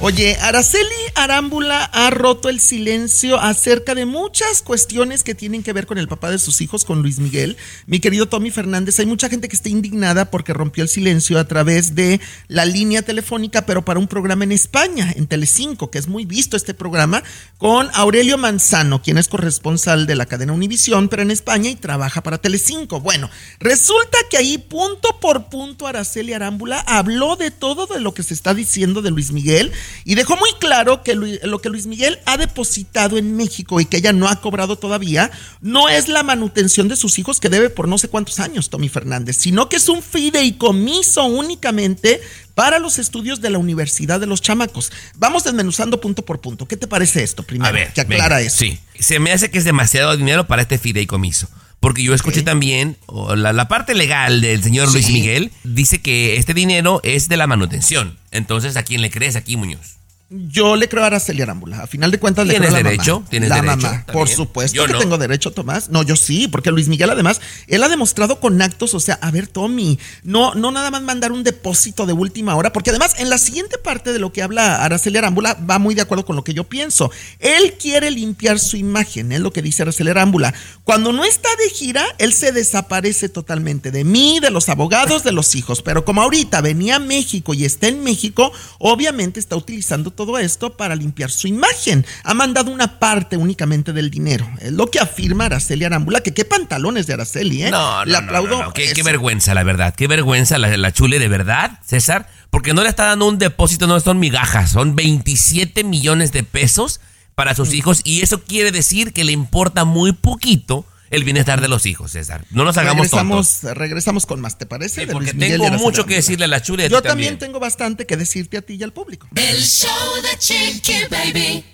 [0.00, 0.84] Oye, Araceli
[1.16, 6.06] Arámbula ha roto el silencio acerca de muchas cuestiones que tienen que ver con el
[6.06, 7.56] papá de sus hijos, con Luis Miguel.
[7.86, 11.48] Mi querido Tommy Fernández, hay mucha gente que está indignada porque rompió el silencio a
[11.48, 16.06] través de la línea telefónica, pero para un programa en España, en Telecinco, que es
[16.06, 17.24] muy visto este programa,
[17.58, 22.22] con Aurelio Manzano, quien es corresponsal de la cadena Univisión, pero en España y trabaja
[22.22, 23.00] para Telecinco.
[23.00, 28.22] Bueno, resulta que ahí punto por punto Araceli Arámbula habló de todo de lo que
[28.22, 29.72] se está diciendo de Luis Miguel
[30.04, 33.98] y dejó muy claro que lo que Luis Miguel ha depositado en México y que
[33.98, 37.88] ella no ha cobrado todavía no es la manutención de sus hijos que debe por
[37.88, 42.20] no sé cuántos años, Tommy Fernández, sino que es un fideicomiso únicamente
[42.54, 44.90] para los estudios de la Universidad de los Chamacos.
[45.16, 46.66] Vamos desmenuzando punto por punto.
[46.66, 47.68] ¿Qué te parece esto primero?
[47.68, 48.56] A ver, que aclara venga, eso.
[48.56, 51.48] Sí, se me hace que es demasiado dinero para este fideicomiso.
[51.80, 52.96] Porque yo escuché también,
[53.36, 55.10] la, la parte legal del señor Luis.
[55.10, 58.18] Miguel dice que este dinero es de la manutención.
[58.32, 59.97] Entonces, ¿a quién le crees aquí, Muñoz?
[60.30, 61.80] Yo le creo a Araceli Arámbula.
[61.84, 63.14] A final de cuentas le ¿Tienes creo a la derecho?
[63.20, 63.30] mamá.
[63.30, 63.76] ¿Tienes la derecho?
[63.78, 64.98] mamá, por supuesto Yo que no.
[64.98, 65.88] tengo derecho, Tomás.
[65.88, 69.30] No, yo sí, porque Luis Miguel además, él ha demostrado con actos, o sea, a
[69.30, 73.30] ver, Tommy, no, no nada más mandar un depósito de última hora, porque además en
[73.30, 76.44] la siguiente parte de lo que habla Araceli Arámbula va muy de acuerdo con lo
[76.44, 77.10] que yo pienso.
[77.38, 80.52] Él quiere limpiar su imagen, es lo que dice Araceli Arámbula.
[80.84, 85.32] Cuando no está de gira, él se desaparece totalmente de mí, de los abogados, de
[85.32, 85.80] los hijos.
[85.80, 90.76] Pero como ahorita venía a México y está en México, obviamente está utilizando todo esto
[90.76, 92.04] para limpiar su imagen.
[92.24, 94.50] Ha mandado una parte únicamente del dinero.
[94.60, 97.70] Es lo que afirma Araceli Arámbula, que qué pantalones de Araceli, ¿eh?
[97.70, 98.58] No, no, Le aplaudo.
[98.58, 98.72] no, no.
[98.72, 99.94] Qué, qué vergüenza, la verdad.
[99.94, 102.28] Qué vergüenza la, la chule de verdad, César.
[102.50, 104.72] Porque no le está dando un depósito, no son migajas.
[104.72, 107.00] Son 27 millones de pesos
[107.36, 108.00] para sus hijos.
[108.02, 112.44] Y eso quiere decir que le importa muy poquito el bienestar de los hijos, César.
[112.50, 113.60] No nos hagamos tontos.
[113.62, 115.02] regresamos, regresamos con más, ¿te parece?
[115.02, 116.88] Sí, De porque Luis Miguel y tengo mucho que decirle a la chule y a
[116.88, 117.38] Yo también.
[117.38, 119.28] tengo bastante que decirte a ti y al público.
[119.34, 119.90] El show
[120.22, 121.64] de Chiqui Baby.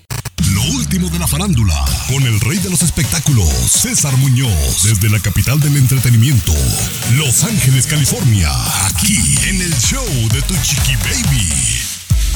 [0.53, 5.21] Lo último de la farándula, con el rey de los espectáculos, César Muñoz, desde la
[5.21, 6.53] capital del entretenimiento,
[7.17, 8.51] Los Ángeles, California,
[8.87, 9.17] aquí
[9.49, 11.84] en el show de tu chiqui baby.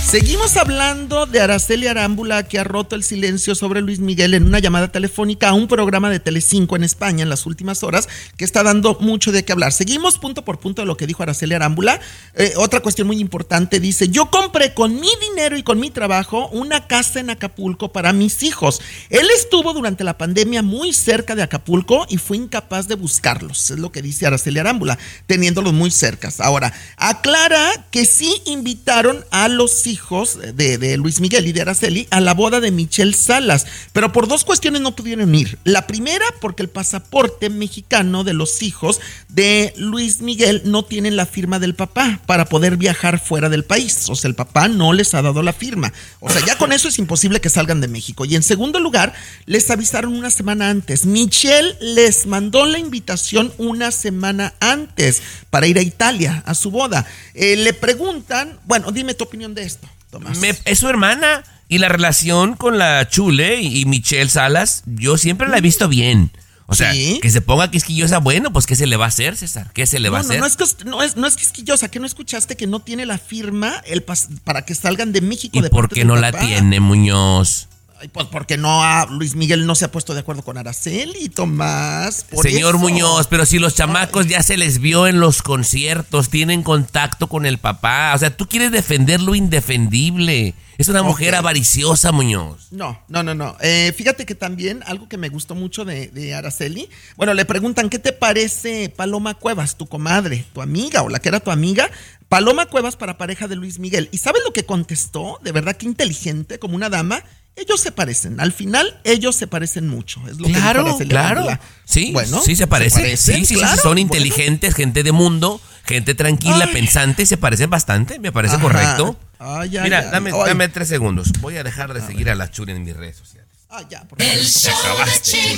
[0.09, 4.59] Seguimos hablando de Araceli Arámbula que ha roto el silencio sobre Luis Miguel en una
[4.59, 8.63] llamada telefónica a un programa de Telecinco en España en las últimas horas que está
[8.63, 9.71] dando mucho de qué hablar.
[9.71, 12.01] Seguimos punto por punto de lo que dijo Araceli Arámbula.
[12.35, 16.49] Eh, otra cuestión muy importante dice, yo compré con mi dinero y con mi trabajo
[16.53, 18.81] una casa en Acapulco para mis hijos.
[19.11, 23.71] Él estuvo durante la pandemia muy cerca de Acapulco y fue incapaz de buscarlos.
[23.71, 26.41] Es lo que dice Araceli Arámbula, teniéndolos muy cercas.
[26.41, 32.07] Ahora, aclara que sí invitaron a los hijos hijos de, Luis Miguel y de Araceli
[32.11, 35.59] a la boda de Michelle Salas, pero por dos cuestiones no pudieron ir.
[35.65, 41.27] La primera, porque el pasaporte mexicano de los hijos de Luis Miguel no tienen la
[41.27, 44.09] firma del papá para poder viajar fuera del país.
[44.09, 45.93] O sea, el papá no les ha dado la firma.
[46.21, 48.25] O sea, ya con eso es imposible que salgan de México.
[48.25, 49.13] Y en segundo lugar,
[49.47, 51.07] les avisaron una semana antes.
[51.07, 57.05] Michelle les mandó la invitación una semana antes para ir a Italia a su boda.
[57.35, 60.39] Eh, le preguntan, bueno, dime tu opinión de esto, Tomás.
[60.39, 61.45] Me- es su hermana.
[61.71, 65.87] Y la relación con la Chule y, y Michelle Salas, yo siempre la he visto
[65.89, 66.31] bien.
[66.67, 67.19] O sea, Sí.
[67.23, 69.71] que se ponga quisquillosa, bueno, pues ¿qué se le va a hacer, César?
[69.75, 70.41] ¿Qué se le va No, a no, hacer?
[70.41, 73.19] no es, que- no, es, no es quisquillosa, que no escuchaste que no tiene la
[73.19, 75.59] firma el pas- para que salgan de México.
[75.59, 76.45] ¿Y de por qué no la papá.
[76.47, 77.69] tiene, Muñoz?
[78.01, 81.29] Ay, pues porque no ha- Luis Miguel no se ha puesto de acuerdo con Araceli,
[81.29, 82.27] Tomás.
[82.43, 82.79] Señor eso.
[82.79, 87.45] Muñoz, pero si los chamacos ya se les vio en los conciertos, tienen contacto con
[87.47, 90.55] el papá, o sea, tú quieres defender lo indefendible.
[90.79, 92.69] Es una mujer avariciosa, Muñoz.
[92.71, 93.57] No, no, no, no.
[93.61, 96.89] Eh, fíjate que también algo que me gustó mucho de, de Araceli.
[97.17, 101.31] Bueno, le preguntan, ¿qué te parece Paloma Cuevas, tu comadre, tu amiga o la que
[101.31, 101.91] era tu amiga?
[102.29, 104.09] Paloma Cuevas para pareja de Luis Miguel.
[104.13, 105.41] ¿Y sabes lo que contestó?
[105.43, 107.25] De verdad que inteligente, como una dama.
[107.61, 108.41] Ellos se parecen.
[108.41, 110.21] Al final, ellos se parecen mucho.
[110.29, 111.41] Es lo que Claro, Araceli claro.
[111.41, 111.61] Arámbula.
[111.85, 113.03] Sí, Bueno, sí se parecen.
[113.03, 114.01] parecen, sí, sí, sí, claro, son bueno.
[114.03, 116.73] inteligentes, gente de mundo, gente tranquila, Ay.
[116.73, 118.63] pensante, se parecen bastante, me parece Ajá.
[118.63, 119.19] correcto.
[119.41, 120.09] Ay, ay, Mira, ay.
[120.13, 120.41] dame, Ay.
[120.47, 121.33] dame tres segundos.
[121.41, 123.49] Voy a dejar de seguir a la chula en mis redes sociales.
[123.71, 124.33] Ah, ya, por favor.
[124.35, 124.73] El show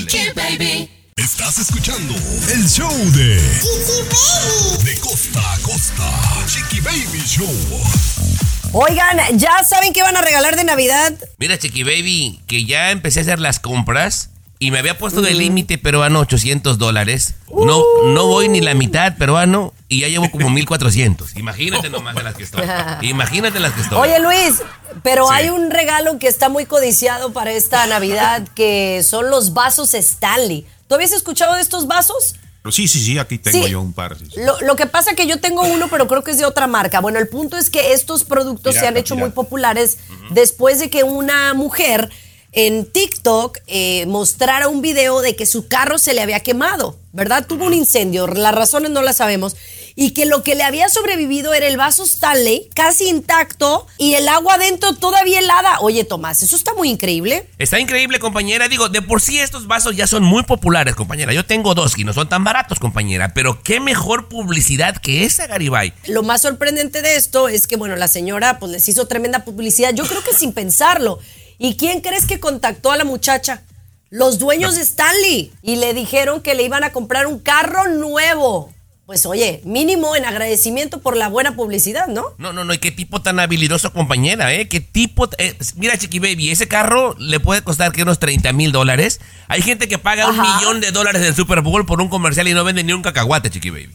[0.06, 0.90] de Baby.
[1.16, 2.14] Estás escuchando
[2.54, 4.84] el show de Chiqui Baby.
[4.84, 6.46] De costa a costa.
[6.46, 8.49] Chiqui Baby Show.
[8.72, 11.12] Oigan, ¿ya saben qué van a regalar de Navidad?
[11.38, 14.30] Mira, Chiqui Baby, que ya empecé a hacer las compras
[14.60, 17.34] y me había puesto de límite peruano 800 dólares.
[17.48, 21.34] No, no voy ni la mitad peruano y ya llevo como 1400.
[21.36, 22.62] Imagínate nomás de las que estoy.
[23.08, 23.98] Imagínate las que estoy.
[23.98, 24.62] Oye Luis,
[25.02, 25.34] pero Sí.
[25.34, 30.64] hay un regalo que está muy codiciado para esta Navidad que son los vasos Stanley.
[30.86, 32.36] ¿Tú habías escuchado de estos vasos?
[32.70, 33.70] Sí, sí, sí, aquí tengo Sí.
[33.70, 34.18] yo un par.
[34.18, 34.40] sí, sí.
[34.44, 37.00] Lo, lo que pasa que yo tengo uno, pero creo que es de otra marca.
[37.00, 39.98] Bueno, el punto es que estos productos se han hecho muy populares
[40.30, 42.10] después de que una mujer
[42.52, 47.46] en TikTok eh, mostrara un video de que su carro se le había quemado, ¿verdad?
[47.46, 49.56] Tuvo un incendio, las razones no las sabemos.
[49.96, 54.28] Y que lo que le había sobrevivido era el vaso Stanley, casi intacto, y el
[54.28, 55.80] agua adentro todavía helada.
[55.80, 57.48] Oye, Tomás, eso está muy increíble.
[57.58, 58.68] Está increíble, compañera.
[58.68, 61.34] Digo, de por sí estos vasos ya son muy populares, compañera.
[61.34, 63.34] Yo tengo dos y no son tan baratos, compañera.
[63.34, 65.92] Pero qué mejor publicidad que esa, Garibay.
[66.06, 69.92] Lo más sorprendente de esto es que, bueno, la señora pues les hizo tremenda publicidad,
[69.92, 71.18] yo creo que sin pensarlo.
[71.62, 73.60] ¿Y quién crees que contactó a la muchacha?
[74.08, 75.52] Los dueños de Stanley.
[75.60, 78.72] Y le dijeron que le iban a comprar un carro nuevo.
[79.04, 82.24] Pues oye, mínimo en agradecimiento por la buena publicidad, ¿no?
[82.38, 84.68] No, no, no, y qué tipo tan habilidoso, compañera, ¿eh?
[84.68, 85.28] Qué tipo.
[85.36, 89.20] eh, mira, Chiqui Baby, ese carro le puede costar que unos 30 mil dólares.
[89.46, 92.54] Hay gente que paga un millón de dólares del Super Bowl por un comercial y
[92.54, 93.94] no vende ni un cacahuate, Chiqui Baby.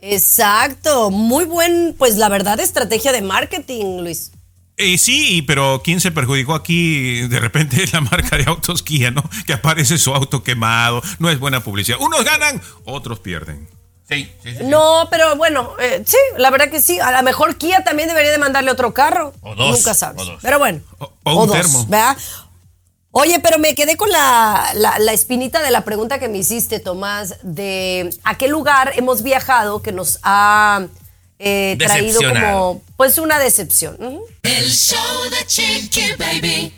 [0.00, 1.10] Exacto.
[1.10, 4.30] Muy buen, pues la verdad, estrategia de marketing, Luis.
[4.82, 7.20] Eh, sí, pero ¿quién se perjudicó aquí?
[7.28, 9.22] De repente la marca de autos Kia, ¿no?
[9.46, 11.02] Que aparece su auto quemado.
[11.18, 11.98] No es buena publicidad.
[12.00, 13.68] Unos ganan, otros pierden.
[14.08, 14.64] Sí, sí, sí.
[14.64, 16.98] No, pero bueno, eh, sí, la verdad que sí.
[16.98, 19.32] A lo mejor Kia también debería de mandarle otro carro.
[19.42, 20.20] O dos, Nunca sabes.
[20.22, 20.38] o dos.
[20.42, 20.80] Pero bueno.
[20.98, 21.86] O- o un dos, termo.
[21.86, 22.16] ¿verdad?
[23.12, 26.80] Oye, pero me quedé con la, la- la espinita de la pregunta que me hiciste,
[26.80, 30.86] Tomás, de a qué lugar hemos viajado que nos ha
[31.42, 33.96] eh, traído como, pues, una decepción.
[34.42, 36.72] El show de Chiqui Baby.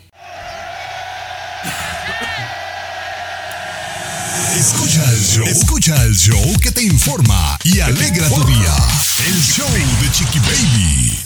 [4.57, 5.45] Escucha el show.
[5.45, 8.75] Escucha el show que te informa y alegra tu día.
[9.27, 11.19] El show de Chiqui Baby.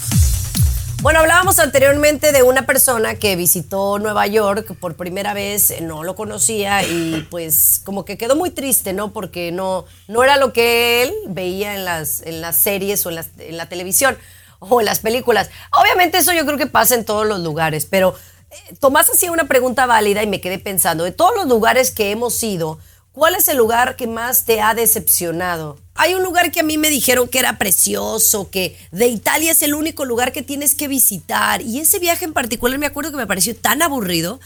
[1.00, 6.02] Bueno, hablábamos anteriormente de una persona que visitó Nueva York por primera vez, eh, no
[6.02, 9.12] lo conocía y pues como que quedó muy triste, ¿no?
[9.12, 13.14] Porque no, no era lo que él veía en las, en las series o en,
[13.14, 14.18] las- en la televisión
[14.58, 15.50] o en las películas.
[15.80, 18.16] Obviamente eso yo creo que pasa en todos los lugares, pero
[18.50, 22.10] eh, Tomás hacía una pregunta válida y me quedé pensando, de todos los lugares que
[22.10, 22.80] hemos ido,
[23.18, 25.76] ¿cuál es el lugar que más te ha decepcionado?
[25.94, 29.62] Hay un lugar que a mí me dijeron que era precioso, que de Italia es
[29.62, 31.60] el único lugar que tienes que visitar.
[31.62, 34.38] Y ese viaje en particular me acuerdo que me pareció tan aburrido.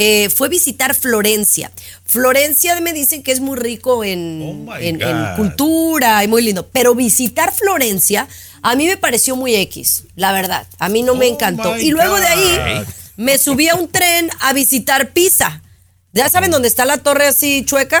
[0.00, 1.72] eh, fue visitar Florencia.
[2.04, 6.68] Florencia me dicen que es muy rico en, Oh en- en cultura y muy lindo.
[6.68, 8.28] Pero visitar Florencia
[8.62, 10.66] a mí me pareció muy X, la verdad.
[10.78, 11.76] A mí no me Oh encantó.
[11.78, 12.84] Y luego de ahí
[13.16, 15.62] me subí a un tren a visitar Pisa.
[16.12, 18.00] ¿Ya saben dónde está la torre así chueca?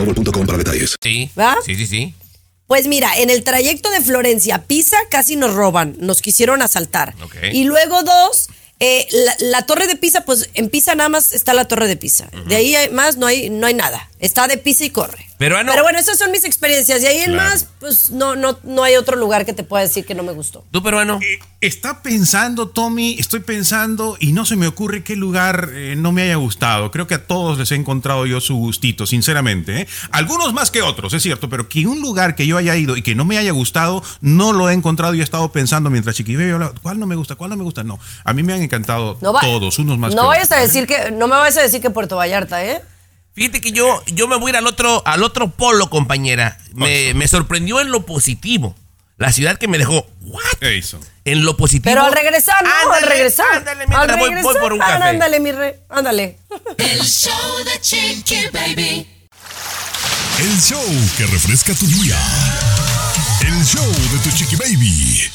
[0.05, 0.95] boostmobile.com para detalles.
[1.01, 1.29] Sí.
[1.37, 1.57] ¿Va?
[1.65, 2.13] Sí, sí, sí.
[2.67, 7.13] Pues mira, en el trayecto de Florencia a Pisa casi nos roban, nos quisieron asaltar.
[7.21, 7.35] Ok.
[7.51, 8.47] Y luego dos,
[8.79, 11.97] eh, la, la torre de Pisa, pues en Pisa nada más está la torre de
[11.97, 12.29] Pisa.
[12.47, 14.09] De ahí hay más no hay, no hay nada.
[14.19, 15.27] Está de Pisa y corre.
[15.41, 15.71] Peruano.
[15.71, 17.01] Pero bueno, esas son mis experiencias.
[17.01, 17.49] Y ahí en Claro.
[17.49, 20.31] más, pues no, no, no hay otro lugar que te pueda decir que no me
[20.33, 20.63] gustó.
[20.71, 21.19] ¿Tú, peruano?
[21.21, 26.11] Eh, Está pensando, Tommy, estoy pensando y no se me ocurre qué lugar eh, no
[26.11, 26.89] me haya gustado.
[26.89, 29.81] Creo que a todos les he encontrado yo su gustito, sinceramente.
[29.81, 29.87] ¿eh?
[30.11, 33.03] Algunos más que otros, es cierto, pero que un lugar que yo haya ido y
[33.03, 36.73] que no me haya gustado, no lo he encontrado y he estado pensando mientras chiquibeo,
[36.81, 37.35] ¿cuál no me gusta?
[37.35, 37.83] ¿Cuál no me gusta?
[37.83, 40.55] No, a mí me han encantado No va- todos, unos más No que vayas a
[40.55, 40.63] otros.
[40.63, 40.67] ¿eh?
[40.81, 42.81] decir que, no me vayas a decir que Puerto Vallarta, ¿eh?
[43.33, 46.57] Fíjate que yo, yo me voy a ir al otro, al otro polo, compañera.
[46.73, 48.75] Me, me sorprendió en lo positivo.
[49.17, 50.41] La ciudad que me dejó, ¿what?
[50.61, 50.99] Eso.
[51.25, 51.83] En lo positivo.
[51.85, 52.69] Pero al regresar, ¿no?
[52.69, 53.45] al Ándale, regresar.
[53.57, 54.61] ándale, mientras al voy- voy regresar.
[54.61, 55.03] por un café.
[55.03, 56.39] Ándale, mi rey, ándale.
[56.77, 59.07] El show de Chiqui Baby.
[60.39, 60.83] El show
[61.17, 62.17] que refresca tu día.
[63.41, 65.29] El show de tu chiqui baby.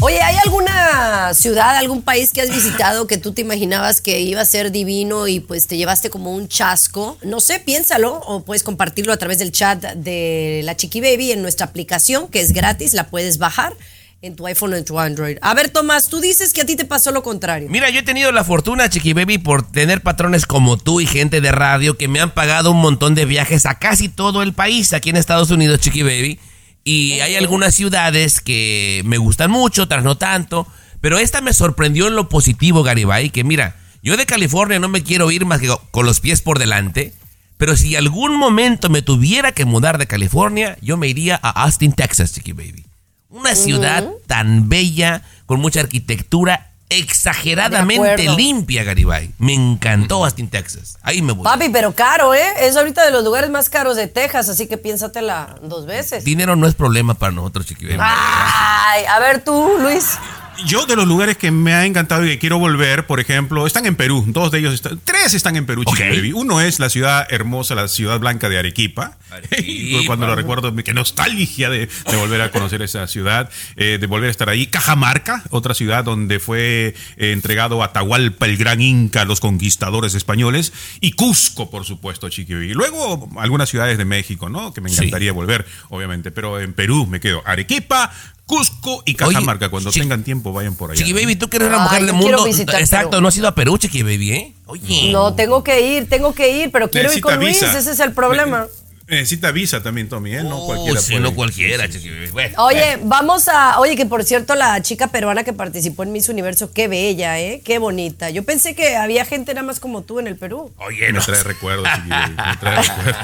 [0.00, 4.40] Oye, ¿hay alguna ciudad, algún país que has visitado que tú te imaginabas que iba
[4.40, 7.18] a ser divino y pues te llevaste como un chasco?
[7.24, 11.42] No sé, piénsalo o puedes compartirlo a través del chat de la Chiqui Baby en
[11.42, 13.76] nuestra aplicación que es gratis, la puedes bajar
[14.22, 15.38] en tu iPhone o en tu Android.
[15.42, 17.68] A ver, Tomás, tú dices que a ti te pasó lo contrario.
[17.68, 21.40] Mira, yo he tenido la fortuna, Chiqui Baby, por tener patrones como tú y gente
[21.40, 24.92] de radio que me han pagado un montón de viajes a casi todo el país,
[24.92, 26.38] aquí en Estados Unidos, Chiqui Baby.
[26.84, 30.66] Y hay algunas ciudades que me gustan mucho, otras no tanto.
[31.00, 35.02] Pero esta me sorprendió en lo positivo, Garibay, que mira, yo de California no me
[35.02, 37.12] quiero ir más que con los pies por delante.
[37.56, 41.92] Pero si algún momento me tuviera que mudar de California, yo me iría a Austin,
[41.92, 42.86] Texas, Chiqui Baby.
[43.30, 49.32] Una ciudad tan bella, con mucha arquitectura, exageradamente limpia, Garibay.
[49.38, 50.98] Me encantó Austin, Texas.
[51.02, 51.44] Ahí me voy.
[51.44, 52.46] Papi, pero caro, ¿eh?
[52.60, 56.24] Es ahorita de los lugares más caros de Texas, así que piénsatela dos veces.
[56.24, 57.98] Dinero no es problema para nosotros, Chiqui Baby.
[58.00, 60.18] Ay, a ver tú, Luis.
[60.66, 63.86] Yo de los lugares que me ha encantado y que quiero volver, por ejemplo, están
[63.86, 64.24] en Perú.
[64.26, 66.08] Dos de ellos están, tres están en Perú, Chiqui Ok.
[66.16, 66.32] Baby.
[66.32, 69.16] Uno es la ciudad hermosa, la ciudad blanca de Arequipa.
[69.30, 70.00] Arequipa.
[70.06, 74.28] Cuando lo recuerdo, qué nostalgia de, de volver a conocer esa ciudad, eh, de volver
[74.28, 74.66] a estar ahí.
[74.66, 80.72] Cajamarca, otra ciudad donde fue eh, entregado Atahualpa, el gran Inca, los conquistadores españoles.
[81.00, 82.74] Y Cusco, por supuesto, Chiqui Baby.
[82.74, 84.72] Luego algunas ciudades de México, ¿no?
[84.74, 84.96] Que me Sí.
[84.96, 86.30] encantaría volver, obviamente.
[86.30, 88.10] Pero en Perú me quedo Arequipa,
[88.48, 89.68] Cusco y Oye, Cajamarca.
[89.68, 90.98] Cuando Chiqui- tengan tiempo, vayan por allá.
[90.98, 92.44] Chiqui Baby, tú que eres una mujer del quiero mundo.
[92.44, 94.54] visitar Exacto, no has ido a Perú, Chiqui Baby, ¿eh?
[94.66, 95.12] Oye.
[95.12, 97.78] No, tengo que ir, tengo que ir, pero quiero ir con Luis, visa.
[97.78, 98.66] ese es el problema.
[99.08, 100.42] Necesita visa también, Tommy, ¿eh?
[100.42, 101.22] No Oh, cualquiera sí, puede.
[101.22, 101.88] no cualquiera.
[102.32, 103.02] Bueno, Oye, bueno.
[103.06, 103.78] vamos a.
[103.80, 107.62] Oye, que por cierto, la chica peruana que participó en Miss Universo, qué bella, ¿eh?
[107.64, 108.28] Qué bonita.
[108.30, 110.72] Yo pensé que había gente nada más como tú en el Perú.
[110.76, 111.24] Oye, Me no.
[111.24, 113.16] trae recuerdos, me trae recuerdos.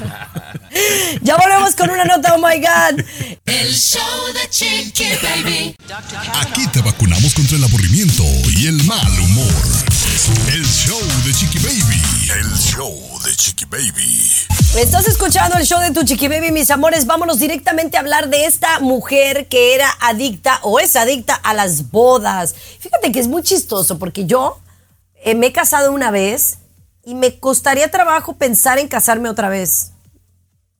[1.21, 3.05] Ya volvemos con una nota, oh my God.
[3.45, 4.01] El show
[4.33, 5.75] de Chiqui Baby.
[6.41, 8.23] Aquí te vacunamos contra el aburrimiento
[8.57, 9.53] y el mal humor.
[10.15, 12.01] El show de Chiqui Baby.
[12.39, 14.31] El show de Chiqui Baby.
[14.77, 17.05] Estás escuchando el show de tu Chiqui Baby, mis amores.
[17.05, 21.91] Vámonos directamente a hablar de esta mujer que era adicta o es adicta a las
[21.91, 22.55] bodas.
[22.79, 24.57] Fíjate que es muy chistoso porque yo
[25.15, 26.59] eh, me he casado una vez
[27.03, 29.91] y me costaría trabajo pensar en casarme otra vez.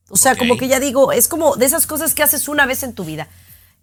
[0.08, 2.82] O sea, como que ya digo, es como de esas cosas que haces una vez
[2.84, 3.28] en tu vida.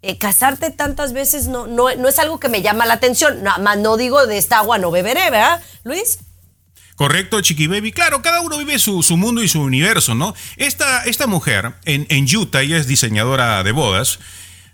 [0.05, 3.41] Eh, casarte tantas veces no, no, no es algo que me llama la atención.
[3.41, 6.19] Nada más no digo de esta agua no beberé, ¿verdad, Luis?
[6.97, 7.93] Correcto, Chiqui Baby.
[7.93, 10.35] Claro, cada uno vive su, su mundo y su universo, ¿no?
[10.57, 14.19] Esta, esta mujer en, en Utah, ella es diseñadora de bodas,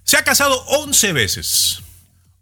[0.03, 1.83] se ha casado 11 veces.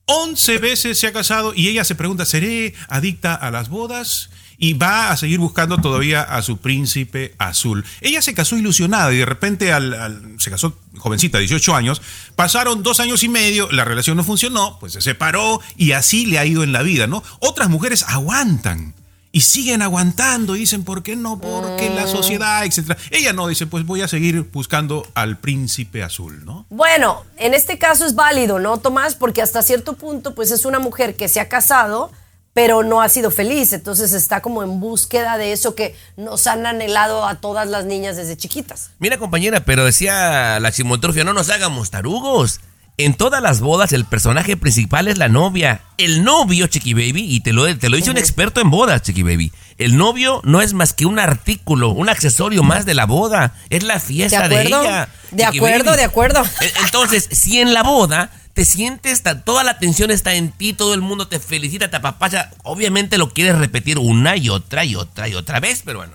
[0.05, 4.29] 11 veces se ha casado y ella se pregunta, ¿seré adicta a las bodas?
[4.57, 7.85] Y va a seguir buscando todavía a su príncipe azul.
[8.01, 12.01] Ella se casó ilusionada y de repente al, se casó jovencita, 18 años.
[12.35, 16.39] Pasaron dos años y medio, la relación no funcionó, pues se separó y así le
[16.39, 17.23] ha ido en la vida, ¿no?
[17.39, 18.95] Otras mujeres aguantan
[19.31, 21.39] y siguen aguantando y dicen, ¿por qué no?
[21.39, 22.97] Porque la sociedad, etcétera.
[23.11, 26.65] Ella no, dice, pues voy a seguir buscando al príncipe azul, ¿no?
[26.69, 29.13] Bueno, en este caso es válido, ¿no, Tomás?
[29.13, 32.11] Porque hasta cierto punto, pues es una mujer que se ha casado,
[32.57, 33.71] pero no ha sido feliz.
[33.71, 38.15] Entonces está como en búsqueda de eso que nos han anhelado a todas las niñas
[38.15, 38.89] desde chiquitas.
[38.97, 42.59] Mira, compañera, pero decía la chimotrofia, no nos hagamos tarugos.
[42.97, 45.81] En todas las bodas el personaje principal es la novia.
[45.99, 49.21] El novio, Chiqui Baby, y te lo, te lo dice un experto en bodas, Chiqui
[49.21, 49.51] Baby.
[49.77, 53.53] El novio no es más que un artículo, un accesorio más de la boda.
[53.69, 54.81] Es la ¿De fiesta de, acuerdo?
[54.81, 55.09] ella.
[55.29, 55.97] De Chiqui acuerdo, Baby.
[55.97, 56.41] de acuerdo.
[56.61, 60.95] E- Entonces, si en la boda te sientes, toda la atención está en ti, todo
[60.95, 65.27] el mundo te felicita, te apapacha, obviamente lo quieres repetir una y otra y otra
[65.27, 66.13] y otra vez, pero bueno.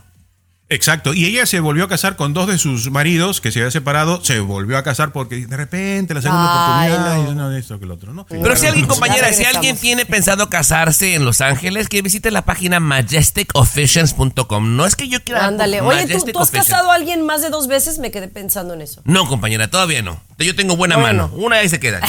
[0.73, 3.70] Exacto, y ella se volvió a casar con dos de sus maridos que se había
[3.70, 7.31] separado, se volvió a casar porque de repente la segunda Ay, oportunidad, no.
[7.31, 8.25] y no, esto que lo otro, ¿no?
[8.27, 12.43] Pero si alguien, compañera, si alguien tiene pensado casarse en Los Ángeles, que visite la
[12.47, 14.77] página majesticofficials.com.
[14.77, 15.47] No es que yo quiera.
[15.47, 15.81] Ándale.
[15.83, 17.99] Oye, ¿tú, tú has casado a alguien más de dos veces?
[17.99, 19.03] Me quedé pensando en eso.
[19.05, 20.20] No, compañera, todavía no.
[20.39, 21.29] Yo tengo buena Bueno.
[21.29, 21.43] mano.
[21.45, 22.01] Una vez se queda.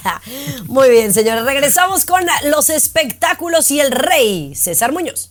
[0.66, 1.44] Muy bien, señores.
[1.44, 5.30] Regresamos con los espectáculos y el rey, César Muñoz.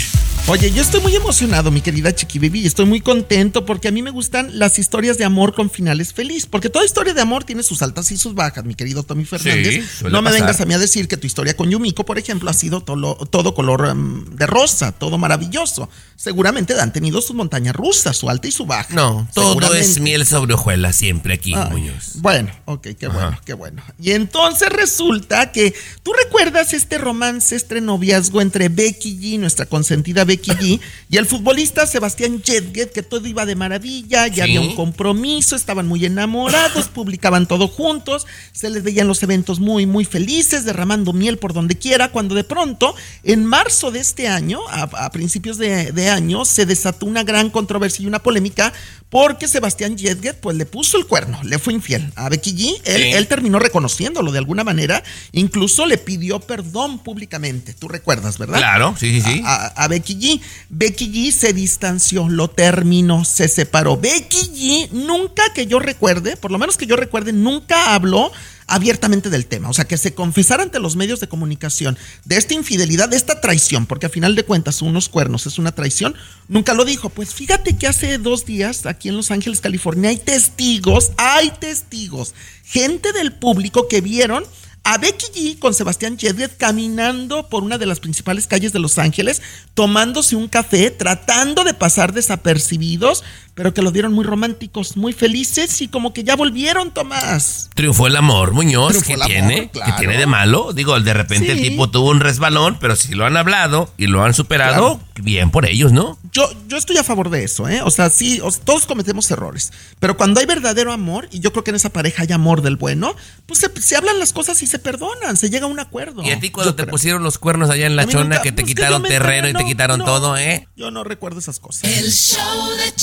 [0.51, 3.91] Oye, yo estoy muy emocionado, mi querida Chiqui Baby, y estoy muy contento porque a
[3.91, 7.45] mí me gustan las historias de amor con finales feliz, porque toda historia de amor
[7.45, 9.89] tiene sus altas y sus bajas, mi querido Tommy Fernández.
[9.99, 10.41] suele no me pasar.
[10.41, 13.15] vengas a mí a decir que tu historia con Yumiko, por ejemplo, ha sido todo,
[13.15, 15.87] todo color em, de rosa, todo maravilloso.
[16.17, 18.93] Seguramente han tenido sus montañas rusas, su alta y su baja.
[18.93, 22.15] No, todo es miel sobre hojuelas siempre aquí, Ay, Muñoz.
[22.15, 23.81] Bueno, ok, qué bueno, qué bueno.
[24.01, 25.73] Y entonces resulta que
[26.03, 30.79] tú recuerdas este romance, este noviazgo entre Becky G, nuestra consentida Becky G,
[31.09, 34.41] y el futbolista Sebastián Jedget, que todo iba de maravilla, ya Sí.
[34.41, 39.85] había un compromiso, estaban muy enamorados, publicaban todo juntos, se les veían los eventos muy,
[39.85, 44.59] muy felices, derramando miel por donde quiera, cuando de pronto, en marzo de este año,
[44.69, 48.73] a, a principios de, de año, se desató una gran controversia y una polémica
[49.09, 52.81] porque Sebastián Jedget pues le puso el cuerno, le fue infiel a Becky G.
[52.85, 53.11] Él, Sí.
[53.11, 57.73] él terminó reconociéndolo de alguna manera, incluso le pidió perdón públicamente.
[57.73, 58.59] Tú recuerdas, ¿verdad?
[58.59, 59.41] Claro, sí, sí, sí.
[59.45, 60.20] A, a Becky G.
[60.69, 63.97] Becky G se distanció, lo terminó, se separó.
[63.97, 68.31] Becky G nunca que yo recuerde, por lo menos que yo recuerde, nunca habló
[68.71, 72.53] abiertamente del tema, o sea, que se confesara ante los medios de comunicación de esta
[72.53, 76.15] infidelidad, de esta traición, porque a final de cuentas unos cuernos es una traición,
[76.47, 77.09] nunca lo dijo.
[77.09, 82.33] Pues fíjate que hace dos días aquí en Los Ángeles, California, hay testigos, hay testigos,
[82.63, 84.45] gente del público que vieron
[84.83, 88.97] a Becky G con Sebastián Jedget caminando por una de las principales calles de Los
[88.97, 89.41] Ángeles,
[89.73, 93.23] tomándose un café, tratando de pasar desapercibidos,
[93.53, 97.69] pero que lo dieron muy románticos, muy felices y como que ya volvieron, Tomás.
[97.75, 99.03] Triunfó el amor, Muñoz.
[99.03, 99.69] ¿Qué el amor, tiene?
[99.71, 99.91] claro.
[99.93, 100.73] ¿Qué tiene de malo?
[100.73, 104.23] Digo, de repente el tipo tuvo un resbalón, pero si lo han hablado y lo
[104.23, 106.17] han superado, bien por ellos, ¿no?
[106.31, 107.81] Yo, yo estoy a favor de eso, ¿eh?
[107.83, 111.51] O sea, sí, o sea, todos cometemos errores, pero cuando hay verdadero amor, y yo
[111.51, 114.61] creo que en esa pareja hay amor del bueno, pues se, se hablan las cosas
[114.63, 116.23] y se perdonan, se llega a un acuerdo.
[116.23, 116.91] Y a ti cuando Yo te creo.
[116.91, 119.53] pusieron los cuernos allá en la chona nunca- que te pues que quitaron terreno y
[119.53, 120.67] te quitaron no, todo, ¿eh?
[120.77, 121.83] Yo no recuerdo esas cosas.
[121.83, 122.95] El show de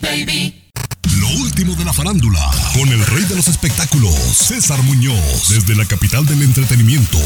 [0.00, 0.62] Baby.
[1.18, 2.40] Lo último de la farándula,
[2.74, 7.18] con el rey de los espectáculos, César Muñoz, desde la capital del entretenimiento,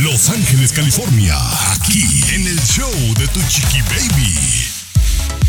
[0.00, 1.36] Los Ángeles, California,
[1.72, 2.02] aquí
[2.34, 4.34] en el show de Tu Chiqui Baby.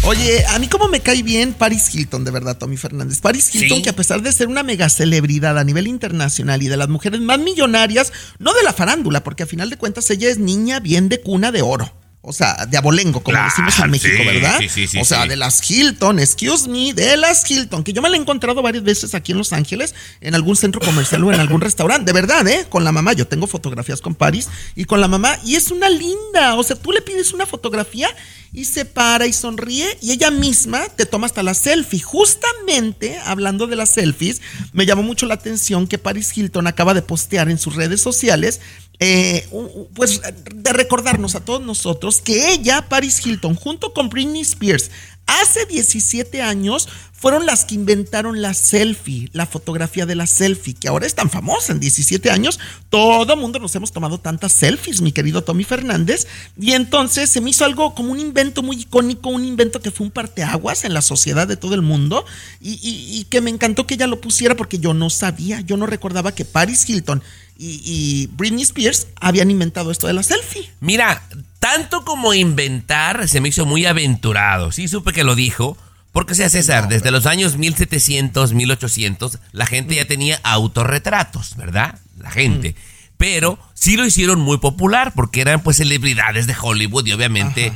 [0.04, 3.20] Oye, a mí como me cae bien Paris Hilton, de verdad, Tommy Fernández.
[3.20, 3.84] Paris Hilton, Sí.
[3.84, 7.20] que a pesar de ser una mega celebridad a nivel internacional y de las mujeres
[7.20, 11.10] más millonarias, no de la farándula, porque a final de cuentas ella es niña bien
[11.10, 11.94] de cuna de oro.
[12.22, 14.58] O sea, de abolengo, como Claro, decimos en México, sí, ¿verdad?
[14.60, 18.02] sí, sí, sí, o sea, de las Hilton, excuse me, de las Hilton, que yo
[18.02, 21.32] me la he encontrado varias veces aquí en Los Ángeles, en algún centro comercial o
[21.32, 22.12] en algún restaurante.
[22.12, 22.66] De verdad, ¿eh?
[22.70, 23.14] Con la mamá.
[23.14, 25.38] Yo tengo fotografías con Paris y con la mamá.
[25.46, 26.56] Y es una linda.
[26.56, 28.10] O sea, tú le pides una fotografía
[28.54, 32.00] y se para y sonríe y ella misma te toma hasta la selfie.
[32.00, 34.42] Justamente, hablando de las selfies,
[34.74, 38.60] me llamó mucho la atención que Paris Hilton acaba de postear en sus redes sociales
[39.00, 39.48] eh,
[39.94, 40.22] pues
[40.56, 44.90] de recordarnos a todos nosotros que ella, Paris Hilton, junto con Britney Spears,
[45.28, 50.88] hace 17 años fueron las que inventaron la selfie, la fotografía de la selfie, que
[50.88, 52.60] ahora es tan famosa en 17 años.
[52.90, 56.28] Todo mundo nos hemos tomado tantas selfies, mi querido Tommy Fernández.
[56.60, 60.06] Y entonces se me hizo algo como un invento muy icónico, un invento que fue
[60.06, 62.24] un parteaguas en la sociedad de todo el mundo
[62.62, 66.34] y, que me encantó que ella lo pusiera porque yo no sabía, yo no recordaba
[66.34, 67.24] que Paris Hilton
[67.58, 70.70] y, y Britney Spears habían inventado esto de la selfie.
[70.80, 71.28] Mira,
[71.60, 74.72] tanto como inventar se me hizo muy aventurado.
[74.72, 75.78] Sí, supe que lo dijo.
[76.12, 82.00] Porque, sea, César, desde los años 1700, 1800, la gente ya tenía autorretratos, ¿verdad?
[82.18, 82.76] La gente.
[83.18, 87.74] pero sí lo hicieron muy popular porque eran pues celebridades de Hollywood y obviamente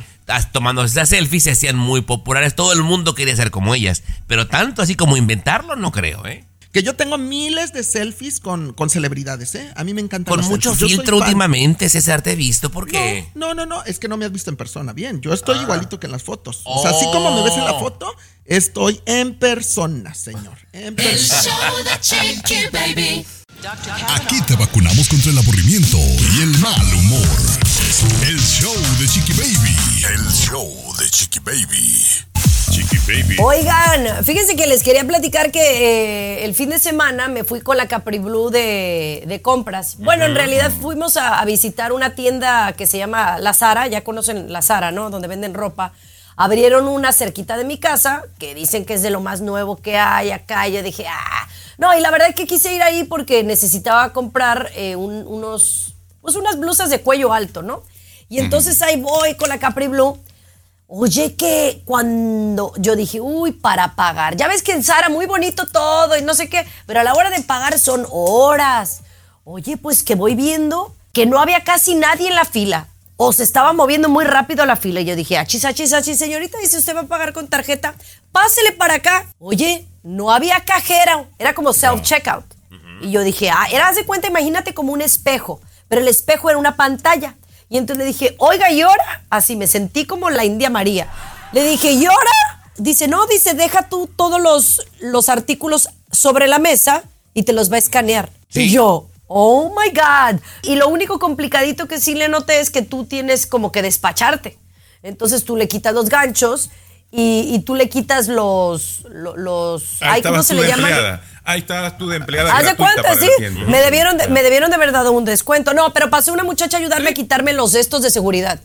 [0.52, 2.54] tomando esas selfies se hacían muy populares.
[2.54, 6.44] Todo el mundo quería ser como ellas, pero tanto así como inventarlo no creo, ¿eh?
[6.72, 9.70] Que yo tengo miles de selfies con, con celebridades, ¿eh?
[9.76, 10.30] A mí me encanta.
[10.30, 13.28] Con mucho filtro últimamente, César, te he visto, ¿por qué?
[13.34, 14.94] No, no, no, es que no me has visto en persona.
[14.94, 16.62] Bien, yo estoy igualito que en las fotos.
[16.64, 17.80] O sea, así como me ves en la Oh.
[17.80, 18.06] foto,
[18.46, 20.56] estoy en persona, señor.
[20.72, 21.42] En El persona.
[21.42, 23.26] show de Chiqui Baby.
[24.08, 27.28] Aquí te vacunamos contra el aburrimiento y el mal humor.
[28.26, 29.76] El show de Chiqui Baby.
[30.14, 32.31] El show de Chiqui Baby.
[32.70, 33.36] Chiqui Baby.
[33.40, 35.60] Oigan, fíjense que les quería platicar que
[36.40, 39.96] eh, el fin de semana me fui con la Capri Blue de, de compras.
[39.98, 44.02] Bueno, en realidad fuimos a, a visitar una tienda que se llama La Zara, ya
[44.04, 45.10] conocen La Zara, ¿no?
[45.10, 45.92] Donde venden ropa.
[46.36, 49.98] Abrieron una cerquita de mi casa, que dicen que es de lo más nuevo que
[49.98, 50.66] hay acá.
[50.68, 51.48] Y yo dije, ah,
[51.78, 55.94] no, y la verdad es que quise ir ahí porque necesitaba comprar eh, un- unos,
[56.22, 57.82] pues unas blusas de cuello alto, ¿no?
[58.30, 60.18] Y entonces ahí voy con la Capri Blue.
[60.94, 64.36] Oye, que cuando yo dije, uy, para pagar.
[64.36, 67.14] Ya ves que en Sara muy bonito todo y no sé qué, pero a la
[67.14, 69.00] hora de pagar son horas.
[69.42, 72.88] Oye, pues que voy viendo que no había casi nadie en la fila.
[73.16, 75.00] O se estaba moviendo muy rápido la fila.
[75.00, 77.94] Y yo dije, achis, achis, achis, señorita, dice usted va a pagar con tarjeta.
[78.30, 79.32] Pásele para acá.
[79.38, 81.24] Oye, no había cajera.
[81.38, 82.44] Era como self-checkout.
[83.00, 85.58] Y yo dije, ah, era, de cuenta, imagínate como un espejo.
[85.88, 87.34] Pero el espejo era una pantalla.
[87.72, 89.24] Y entonces le dije, oiga, ¿y ahora?
[89.30, 91.08] Así me sentí como la India María.
[91.52, 92.30] Le dije, ¿y ahora?
[92.76, 97.02] Dice, no, dice, deja tú todos los, los artículos sobre la mesa
[97.32, 98.28] y te los va a escanear.
[98.66, 100.40] Y yo, oh my God.
[100.64, 104.58] Y lo único complicadito que sí le noté es que tú tienes como que despacharte.
[105.02, 106.68] Entonces tú le quitas los ganchos
[107.10, 109.00] y, y tú le quitas los.
[109.10, 110.88] lo- los ay, ¿Cómo se le llama?
[111.44, 112.52] Ahí estabas tú de empleada.
[112.76, 113.28] Cuenta, para sí.
[113.66, 115.74] Me debieron, de, me debieron de haber dado un descuento.
[115.74, 118.60] No, pero pasó una muchacha a ayudarme a quitarme los estos de seguridad.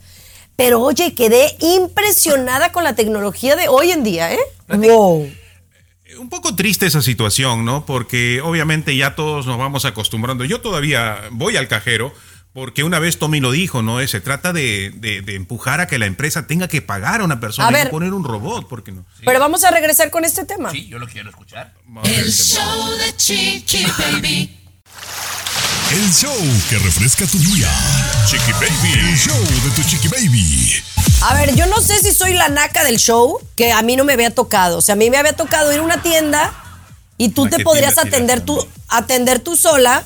[0.55, 4.39] Pero oye, quedé impresionada con la tecnología de hoy en día, ¿eh?
[4.67, 5.31] Wow.
[6.19, 7.85] Un poco triste esa situación, ¿no?
[7.85, 10.45] Porque obviamente ya todos nos vamos acostumbrando.
[10.45, 12.13] Yo todavía voy al cajero
[12.57, 13.99] porque una vez Tommy lo dijo, ¿no?
[14.07, 17.39] Se trata de, de- de empujar a que la empresa tenga que pagar a una
[17.39, 19.05] persona A y no poner un robot, porque no.
[19.23, 20.71] Pero vamos a regresar con este tema.
[20.71, 21.75] Sí, yo lo quiero escuchar.
[22.03, 24.57] El show de Chiqui Baby.
[25.91, 26.35] El show
[26.67, 27.69] que refresca tu día.
[28.27, 29.07] Chiqui Baby.
[29.07, 30.73] El show de tu Chiqui Baby.
[31.21, 34.03] A ver, yo no sé si soy la naca del show, que a mí no
[34.03, 34.79] me había tocado.
[34.79, 36.51] O sea, a mí me había tocado ir a una tienda
[37.19, 40.03] y tú ¿A te podrías tienda atender tú, atender tú sola,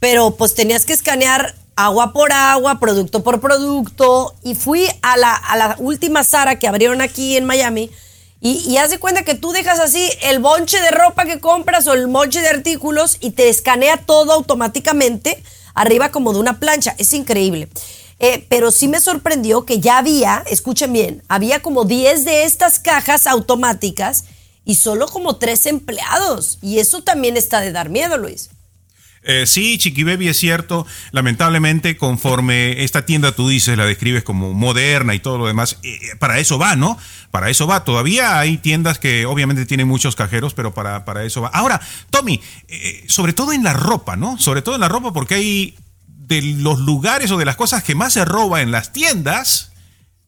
[0.00, 4.34] pero pues tenías que escanear agua por agua, producto por producto.
[4.42, 7.90] Y fui a la, a la última Sara que abrieron aquí en Miami.
[8.40, 11.86] Y, y haz de cuenta que tú dejas así el bonche de ropa que compras
[11.86, 15.42] o el bonche de artículos y te escanea todo automáticamente
[15.74, 16.94] arriba como de una plancha.
[16.98, 17.68] Es increíble.
[18.18, 22.78] Eh, pero sí me sorprendió que ya había, escuchen bien, había como 10 de estas
[22.78, 24.24] cajas automáticas
[24.64, 26.58] y solo como 3 empleados.
[26.62, 28.50] Y eso también está de dar miedo, Luis.
[29.26, 30.86] Eh, sí, Chiqui Baby es cierto.
[31.10, 35.98] Lamentablemente, conforme esta tienda tú dices, la describes como moderna y todo lo demás, eh,
[36.00, 36.96] eh, para eso va, ¿no?
[37.32, 37.84] Para eso va.
[37.84, 41.48] Todavía hay tiendas que obviamente tienen muchos cajeros, pero para, para eso va.
[41.48, 44.38] Ahora, Tommy, eh, sobre todo en la ropa, ¿no?
[44.38, 45.74] Sobre todo en la ropa, porque hay
[46.06, 49.72] de los lugares o de las cosas que más se roba en las tiendas,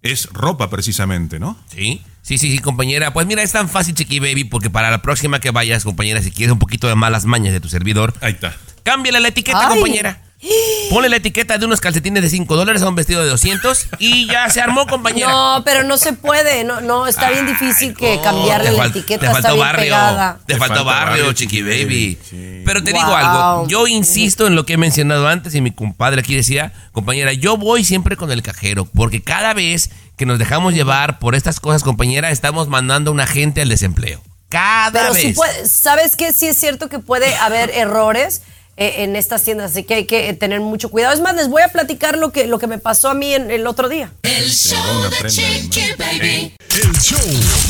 [0.03, 1.57] es ropa precisamente, ¿no?
[1.73, 3.13] Sí, sí, sí, sí, compañera.
[3.13, 6.31] Pues mira, es tan fácil, Chiqui Baby, porque para la próxima que vayas, compañera, si
[6.31, 8.57] quieres un poquito de malas mañas de tu servidor, Ahí está.
[8.91, 9.69] Cámbiale la etiqueta, Ay.
[9.77, 10.23] compañera.
[10.91, 14.27] Ponle la etiqueta de unos calcetines de 5 dólares a un vestido de 200 y
[14.29, 15.29] ya se armó, compañera.
[15.31, 16.63] No, pero no se puede.
[16.63, 19.21] No, no está bien difícil que cambiarle la etiqueta.
[19.21, 19.83] Te está faltó bien barrio.
[19.85, 20.39] pegada.
[20.47, 22.19] Te Te faltó falta barrio, barrio, Chiqui Baby.
[22.65, 23.01] Pero te Wow.
[23.01, 23.67] digo algo.
[23.69, 27.57] Yo insisto en lo que he mencionado antes y mi compadre aquí decía, compañera, yo
[27.57, 31.83] voy siempre con el cajero porque cada vez que nos dejamos llevar por estas cosas,
[31.83, 34.23] compañera, estamos mandando a una gente al desempleo.
[34.49, 35.23] Cada Pero vez.
[35.23, 36.33] sí puede, ¿sabes qué?
[36.33, 38.41] Sí es cierto que puede haber errores
[38.79, 41.13] en estas tiendas, así que hay que eh, tener mucho cuidado.
[41.13, 43.51] Es más, les voy a platicar lo que, lo que me pasó a mí en,
[43.51, 44.13] el otro día.
[44.23, 46.55] El show de Chiqui Baby.
[46.71, 47.19] El show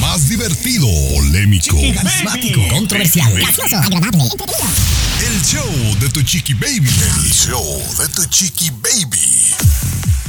[0.03, 4.25] más divertido, polémico, Carismático, controversial, gracioso, agradable.
[5.27, 6.91] El show de tu Chiqui Baby.
[6.91, 9.55] El show de tu Chiqui Baby.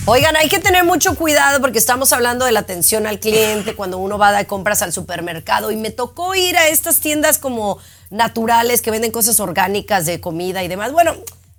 [0.05, 3.97] Oigan, hay que tener mucho cuidado porque estamos hablando de la atención al cliente cuando
[3.97, 8.81] uno va de compras al supermercado y me tocó ir a estas tiendas como naturales
[8.81, 10.91] que venden cosas orgánicas de comida y demás.
[10.91, 11.13] Bueno,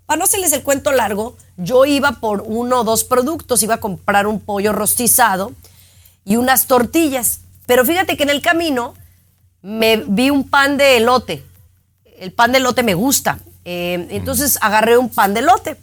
[0.06, 3.80] para no hacerles el cuento largo, yo iba por uno o dos productos, iba a
[3.80, 5.52] comprar un pollo rostizado
[6.24, 7.40] y unas tortillas.
[7.66, 8.94] Pero fíjate que en el camino
[9.62, 11.44] me vi un pan de elote.
[12.18, 13.38] El pan de elote me gusta.
[13.64, 15.76] Eh, entonces agarré un pan de elote.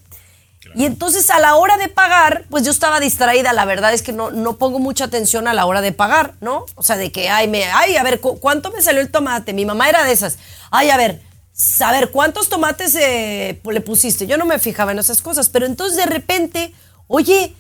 [0.76, 3.54] Y entonces a la hora de pagar, pues yo estaba distraída.
[3.54, 6.66] La verdad es que no, no pongo mucha atención a la hora de pagar, ¿no?
[6.76, 9.54] O sea, de que, ay, me, ay, a ver, ¿cu- ¿cuánto me salió el tomate?
[9.54, 10.38] Mi mamá era de esas.
[10.72, 11.22] Ay, a ver,
[11.82, 14.28] a ver, ¿cuántos tomates eh, le pusiste?
[14.28, 16.74] Yo no me fijaba en esas cosas, pero entonces de repente,
[17.08, 17.56] oye,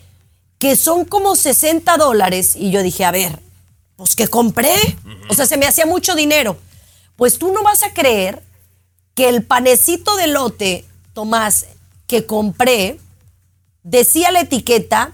[0.60, 2.55] que son como 60 dólares.
[2.55, 3.39] Y yo dije, a ver,
[3.95, 4.74] pues que compré.
[5.30, 6.58] O sea, se me hacía mucho dinero.
[7.16, 8.43] Pues tú no vas a creer
[9.16, 11.66] que el panecito de lote, Tomás,
[12.08, 12.99] que compré,
[13.84, 15.12] decía la etiqueta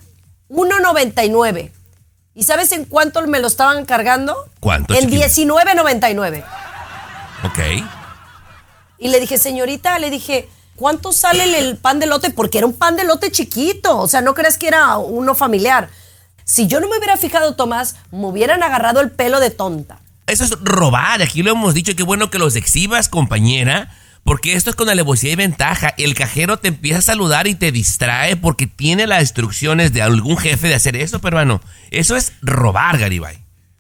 [0.49, 1.71] 1.99.
[2.35, 4.35] ¿Y sabes en cuánto me lo estaban cargando?
[4.59, 5.27] ¿Cuánto, En chiquilla?
[5.27, 6.45] 19.99.
[7.43, 7.59] Ok.
[8.99, 12.29] Y le dije, señorita, le dije, ¿cuánto sale el, pan de lote?
[12.29, 13.99] Porque era un pan de lote chiquito.
[13.99, 15.89] O sea, no crees que era uno familiar.
[16.45, 19.99] Si yo no me hubiera fijado, Tomás, me hubieran agarrado el pelo de tonta.
[20.25, 21.21] Eso es robar.
[21.21, 21.95] Aquí lo hemos dicho.
[21.95, 23.95] Qué bueno que los exhibas, compañera.
[24.23, 25.93] Porque esto es con alevosía y ventaja.
[25.97, 30.37] El cajero te empieza a saludar y te distrae porque tiene las instrucciones de algún
[30.37, 31.61] jefe de hacer eso, peruano.
[31.91, 33.39] Eso es robar, Garibay.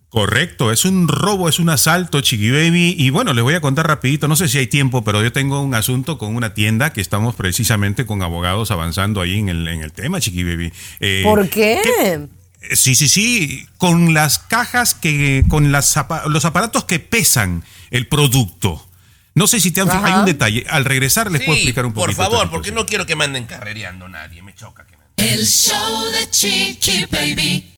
[0.09, 2.95] Correcto, es un robo, es un asalto, Chiqui Baby.
[2.99, 5.61] Y bueno, les voy a contar rapidito, no sé si hay tiempo, pero yo tengo
[5.61, 9.81] un asunto con una tienda que estamos precisamente con abogados avanzando ahí en el, en
[9.81, 10.71] el tema, Chiqui Baby.
[10.99, 11.81] Eh, ¿Por qué?
[12.01, 12.27] Eh,
[12.71, 15.95] Sí, sí, sí, con las cajas que, con las,
[16.27, 18.87] los aparatos que pesan el producto.
[19.35, 20.65] No sé si te han fijado, hay un detalle.
[20.69, 22.21] Al regresar les puedo explicar un por poquito.
[22.21, 24.41] favor, esta porque no quiero que manden carrereando nadie.
[24.43, 27.75] Me choca que El show de Chiqui Baby.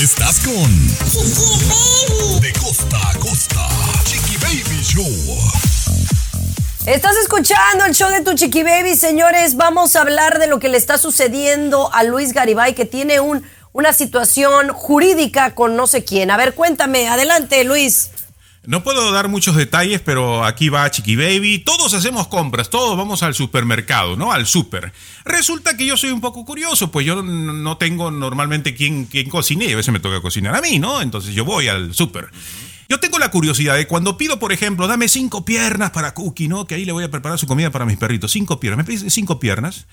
[0.00, 0.86] Estás con
[2.40, 3.68] De costa a costa.
[4.04, 5.38] Chiqui Baby Show.
[6.86, 9.56] Estás escuchando el show de tu chiqui baby, señores.
[9.56, 13.42] Vamos a hablar de lo que le está sucediendo a Luis Garibay, que tiene un,
[13.72, 16.30] una situación jurídica con no sé quién.
[16.30, 17.08] A ver, cuéntame.
[17.08, 18.10] Adelante, Luis.
[18.66, 21.60] No puedo dar muchos detalles, pero aquí va Chiqui Baby.
[21.60, 24.32] Todos hacemos compras, todos vamos al supermercado, ¿no?
[24.32, 24.92] Al super.
[25.24, 29.66] Resulta que yo soy un poco curioso, pues yo no tengo normalmente quien, quien cocine
[29.66, 31.00] y a veces me toca cocinar a mí, ¿no?
[31.00, 32.28] Entonces yo voy al super.
[32.88, 36.66] Yo tengo la curiosidad de cuando pido, por ejemplo, dame cinco piernas para Cookie, ¿no?
[36.66, 38.32] Que ahí le voy a preparar su comida para mis perritos.
[38.32, 38.86] Cinco piernas.
[38.86, 39.86] Me pide cinco piernas.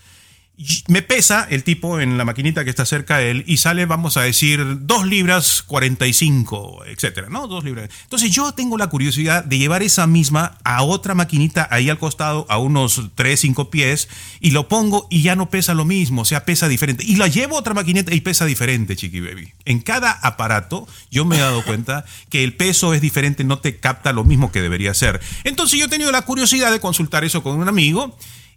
[0.88, 4.18] Me pesa el tipo en la maquinita que está cerca de él y sale, vamos
[4.18, 7.48] a decir, 2 libras 45, etcétera, ¿no?
[7.48, 7.90] 2 libras.
[8.04, 12.46] Entonces yo tengo la curiosidad de llevar esa misma a otra maquinita ahí al costado,
[12.50, 14.10] a unos 3, 5 pies,
[14.42, 17.04] y lo pongo y ya no pesa lo mismo, o sea, pesa diferente.
[17.04, 19.54] Y la llevo a otra maquinita y pesa diferente, Chiqui Baby.
[19.66, 23.78] En cada aparato yo me he dado cuenta que el peso es diferente, no te
[23.78, 25.20] capta lo mismo que debería ser.
[25.46, 28.16] Entonces yo he tenido la curiosidad de consultar eso con un amigo.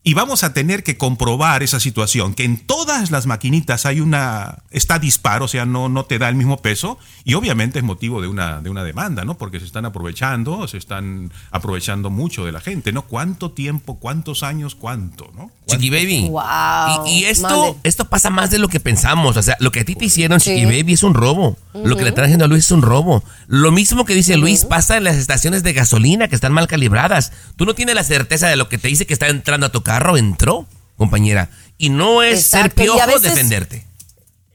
[0.08, 4.58] Y vamos a tener que comprobar esa situación, que en todas las maquinitas hay una,
[4.70, 8.22] está dispar, o sea, no, no te da el mismo peso, y obviamente es motivo
[8.22, 9.36] de una, de una demanda, ¿no?
[9.36, 13.02] Porque se están aprovechando, se están aprovechando mucho de la gente, ¿no?
[13.02, 15.50] ¿Cuánto tiempo, cuántos años, cuánto, ¿no?
[15.66, 16.28] Chiqui Baby.
[16.28, 17.06] Wow.
[17.06, 19.36] Y, y esto, esto pasa más de lo que pensamos.
[19.36, 20.50] O sea, lo que a ti te hicieron, Sí.
[20.50, 21.56] Chiqui Baby, es un robo.
[21.74, 23.22] Lo que le están haciendo a Luis es un robo.
[23.48, 27.32] Lo mismo que dice Luis pasa en las estaciones de gasolina que están mal calibradas.
[27.56, 29.82] Tú no tienes la certeza de lo que te dice que está entrando a tu
[29.96, 30.66] carro, entró,
[30.96, 31.48] compañera.
[31.78, 33.84] Y no es ser Exacto, piojo veces- defenderte.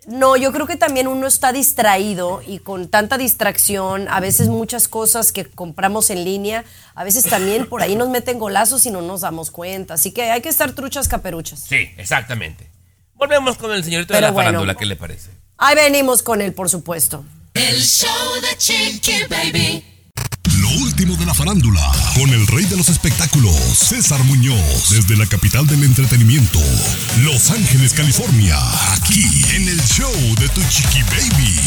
[0.07, 4.87] No, yo creo que también uno está distraído y con tanta distracción, a veces muchas
[4.87, 6.65] cosas que compramos en línea,
[6.95, 9.93] a veces también por ahí nos meten golazos y no nos damos cuenta.
[9.93, 11.59] Así que hay que estar truchas caperuchas.
[11.67, 12.67] Sí, exactamente.
[13.13, 14.49] Volvemos con el señorito de la bueno.
[14.49, 15.29] farándula, ¿qué le parece?
[15.57, 17.23] Ahí venimos con él, por supuesto.
[17.53, 18.09] El show
[18.41, 19.85] de Chiqui Baby.
[21.21, 25.83] De la farándula, con el rey de los espectáculos, César Muñoz, desde la capital del
[25.83, 26.57] entretenimiento,
[27.21, 28.57] Los Ángeles, California,
[28.95, 29.23] aquí
[29.55, 31.59] en el show de tu chiqui baby.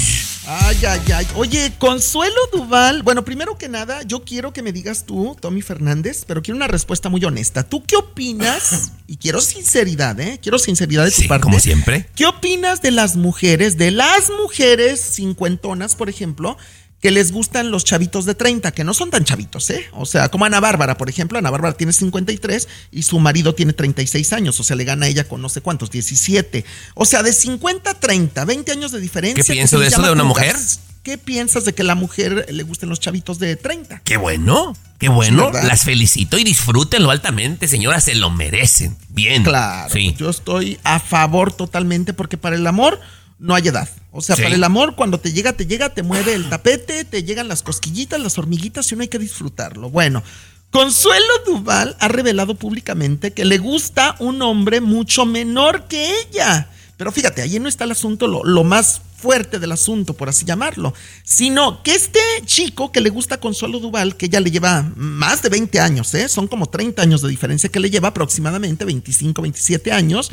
[0.46, 1.26] Ay, ay, ay.
[1.36, 3.05] Oye, Consuelo Duval.
[3.05, 6.66] Bueno, primero que nada, yo quiero que me digas tú, Tommy Fernández, pero quiero una
[6.66, 7.62] respuesta muy honesta.
[7.62, 8.90] ¿Tú qué opinas?
[9.07, 10.40] Y quiero sinceridad, ¿eh?
[10.42, 11.42] Quiero sinceridad de tu Sí, parte.
[11.42, 12.09] como siempre.
[12.16, 16.57] ¿Qué opinas de las mujeres, de las mujeres cincuentonas, por ejemplo,
[17.05, 19.84] que les gustan los chavitos de 30, que no son tan chavitos, ¿eh?
[19.92, 21.38] O sea, como Ana Bárbara, por ejemplo.
[21.38, 24.59] Ana Bárbara tiene 53 y su marido tiene 36 años.
[24.59, 26.64] O sea, le gana a ella con no sé cuántos, 17.
[26.94, 29.44] O sea, de 50 a 30, 20 años de diferencia.
[29.44, 30.57] ¿Qué que pienso de eso de una mujer?
[31.02, 34.00] ¿Qué piensas de que la mujer le gusten los chavitos de 30?
[34.02, 35.52] Qué bueno, qué bueno.
[35.52, 35.68] ¿Verdad?
[35.68, 38.96] Las felicito y disfrútenlo altamente, señora, se lo merecen.
[39.11, 39.44] Bien.
[39.44, 40.14] Claro, Sí.
[40.18, 42.98] yo estoy a favor totalmente porque para el amor
[43.45, 43.88] no hay edad.
[44.11, 44.42] O sea, Sí.
[44.42, 47.62] para el amor cuando te llega, te llega, te mueve el tapete, te llegan las
[47.62, 49.90] cosquillitas, las hormiguitas y uno hay que disfrutarlo.
[49.90, 50.22] Bueno,
[50.70, 56.68] Consuelo Duval ha revelado públicamente que le gusta un hombre mucho menor que ella.
[56.97, 60.45] Pero fíjate, ahí no está el asunto, lo, lo más fuerte del asunto, por así
[60.45, 60.92] llamarlo,
[61.22, 65.40] sino que este chico que le gusta a Consuelo Duval, que ya le lleva más
[65.40, 66.28] de 20 años, ¿eh?
[66.28, 70.30] son como 30 años de diferencia que le lleva aproximadamente, 25, 27 años,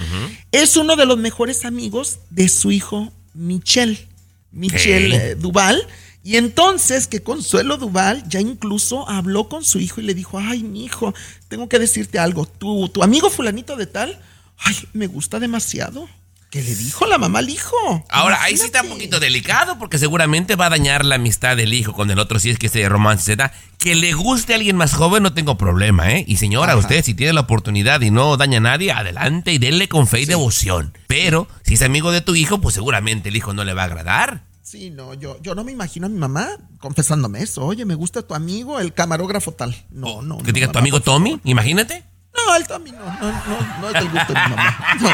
[0.51, 4.07] es uno de los mejores amigos de su hijo Michelle,
[4.51, 5.31] Michelle ¿Qué?
[5.31, 5.87] eh, Duval.
[6.23, 10.63] Y entonces que Consuelo Duval ya incluso habló con su hijo y le dijo, ay,
[10.63, 11.15] mi hijo,
[11.47, 14.19] tengo que decirte algo, tu, tu amigo fulanito de tal,
[14.57, 16.07] ay, me gusta demasiado.
[16.51, 18.05] ¿Qué le dijo la mamá al hijo?
[18.09, 21.73] Ahora, ahí sí está un poquito delicado porque seguramente va a dañar la amistad del
[21.73, 23.53] hijo con el otro si es que ese romance se da.
[23.77, 26.25] Que le guste a alguien más joven no tengo problema, ¿eh?
[26.27, 29.87] Y señora, usted si tiene la oportunidad y no daña a nadie, adelante y denle
[29.87, 30.91] con fe y devoción.
[31.07, 33.85] Pero si es amigo de tu hijo, pues seguramente el hijo no le va a
[33.85, 34.43] agradar.
[34.61, 36.49] Sí, no, yo, yo no me imagino a mi mamá
[36.79, 37.65] confesándome eso.
[37.65, 39.73] Oye, me gusta tu amigo, el camarógrafo tal.
[39.89, 40.39] No, no.
[40.39, 40.99] Que no, diga tu amigo.
[40.99, 42.03] Tommy, imagínate.
[42.35, 44.77] No, el Tommy no, no, no, no es del gusto de mi mamá.
[44.99, 45.09] No.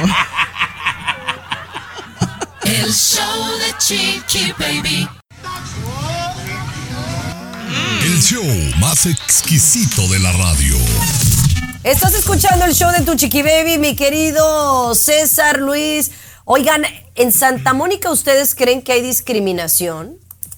[2.68, 5.08] El show de Chiqui Baby.
[8.04, 8.44] El show
[8.78, 10.76] más exquisito de la radio.
[11.86, 16.12] Estás escuchando el show de tu chiqui baby, mi querido César Luis.
[16.44, 16.84] Oigan,
[17.16, 20.18] ¿en Santa Mónica ustedes creen que hay discriminación?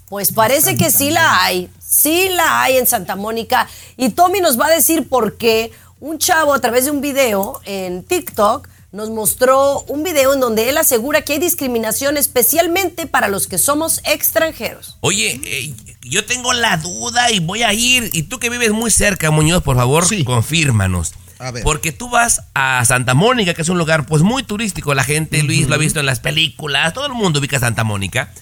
[0.09, 1.69] Pues parece que sí la hay.
[1.79, 3.69] Sí la hay en Santa Mónica.
[3.97, 7.61] Y Tommy nos va a decir por qué un chavo a través de un video
[7.65, 13.27] en TikTok nos mostró un video en donde él asegura que hay discriminación especialmente para
[13.27, 14.97] los que somos extranjeros.
[15.01, 18.09] Oye, eh, yo tengo la duda y voy a ir.
[18.13, 21.13] Y tú que vives muy cerca, Muñoz, por favor, confírmanos.
[21.37, 21.63] A ver.
[21.63, 24.93] Porque tú vas a Santa Mónica, que es un lugar pues muy turístico.
[24.93, 26.93] La gente, Luis, lo ha visto en las películas.
[26.93, 28.33] Todo el mundo ubica Santa Mónica.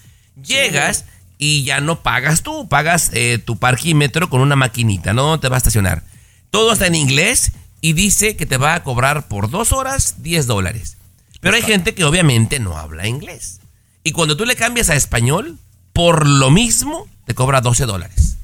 [0.42, 1.06] Llegas
[1.38, 2.68] y ya no pagas tú.
[2.70, 5.40] Pagas eh, tu parquímetro con una maquinita, ¿no?
[5.40, 6.04] Te va a estacionar.
[6.50, 7.52] Todo está en inglés
[7.82, 10.98] y dice que te va a cobrar por dos horas 10 dólares.
[11.40, 13.60] Pero hay gente que obviamente no habla inglés.
[14.04, 15.58] Y cuando tú le cambias a español,
[15.94, 18.38] por lo mismo, te cobra 12 dólares.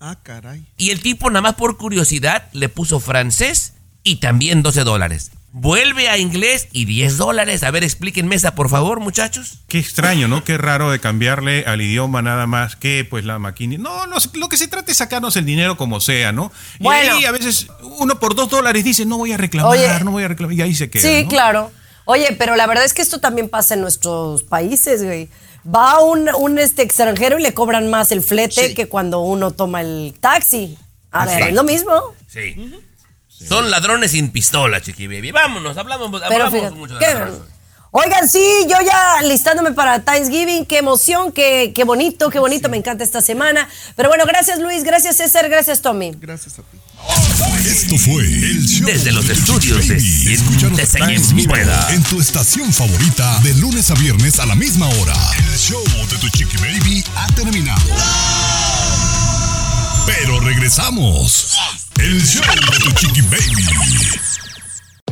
[0.00, 0.64] Ah, caray.
[0.76, 5.32] Y el tipo, nada más por curiosidad, le puso francés y también 12 dólares.
[5.56, 7.62] Vuelve a inglés y 10 dólares.
[7.62, 9.60] A ver, explíquenme esa, por favor, muchachos.
[9.68, 10.42] Qué extraño, ¿no?
[10.42, 13.76] Qué raro de cambiarle al idioma nada más que pues la máquina.
[13.78, 16.50] No, no, lo que se trata es sacarnos el dinero como sea, ¿no?
[16.80, 17.14] Y Bueno.
[17.18, 20.04] ahí a veces uno por dos dólares dice, no voy a reclamar, Oye.
[20.04, 21.02] no voy a reclamar, y ahí se queda.
[21.02, 21.28] Sí, ¿no?
[21.28, 21.70] claro.
[22.04, 25.28] Oye, pero la verdad es que esto también pasa en nuestros países, güey.
[25.72, 29.82] Va un, un este extranjero y le cobran más el flete que cuando uno toma
[29.82, 30.76] el taxi.
[31.12, 31.48] A Así ver, es.
[31.50, 31.92] es lo mismo.
[32.26, 32.72] Sí.
[33.48, 35.30] Son ladrones sin pistola, chiqui baby.
[35.32, 37.40] Vámonos, hablamos, Pero hablamos fíjate, mucho de qué- ladrones.
[37.96, 42.76] Oigan, sí, yo ya listándome para Thanksgiving, qué emoción, qué, qué bonito, qué bonito, me
[42.76, 43.68] encanta esta semana.
[43.94, 46.10] Pero bueno, gracias Luis, gracias César, gracias Tommy.
[46.20, 46.78] Gracias a ti.
[47.68, 50.34] Esto fue el show Desde los de tu estudios Chiqui de
[50.86, 55.14] de en tu estación favorita de lunes a viernes a la misma hora.
[55.52, 57.80] El show de tu Chiqui Baby ha terminado.
[57.86, 58.43] Pero
[60.44, 61.56] regresamos.
[61.98, 64.43] El show de tu Chiqui Baby.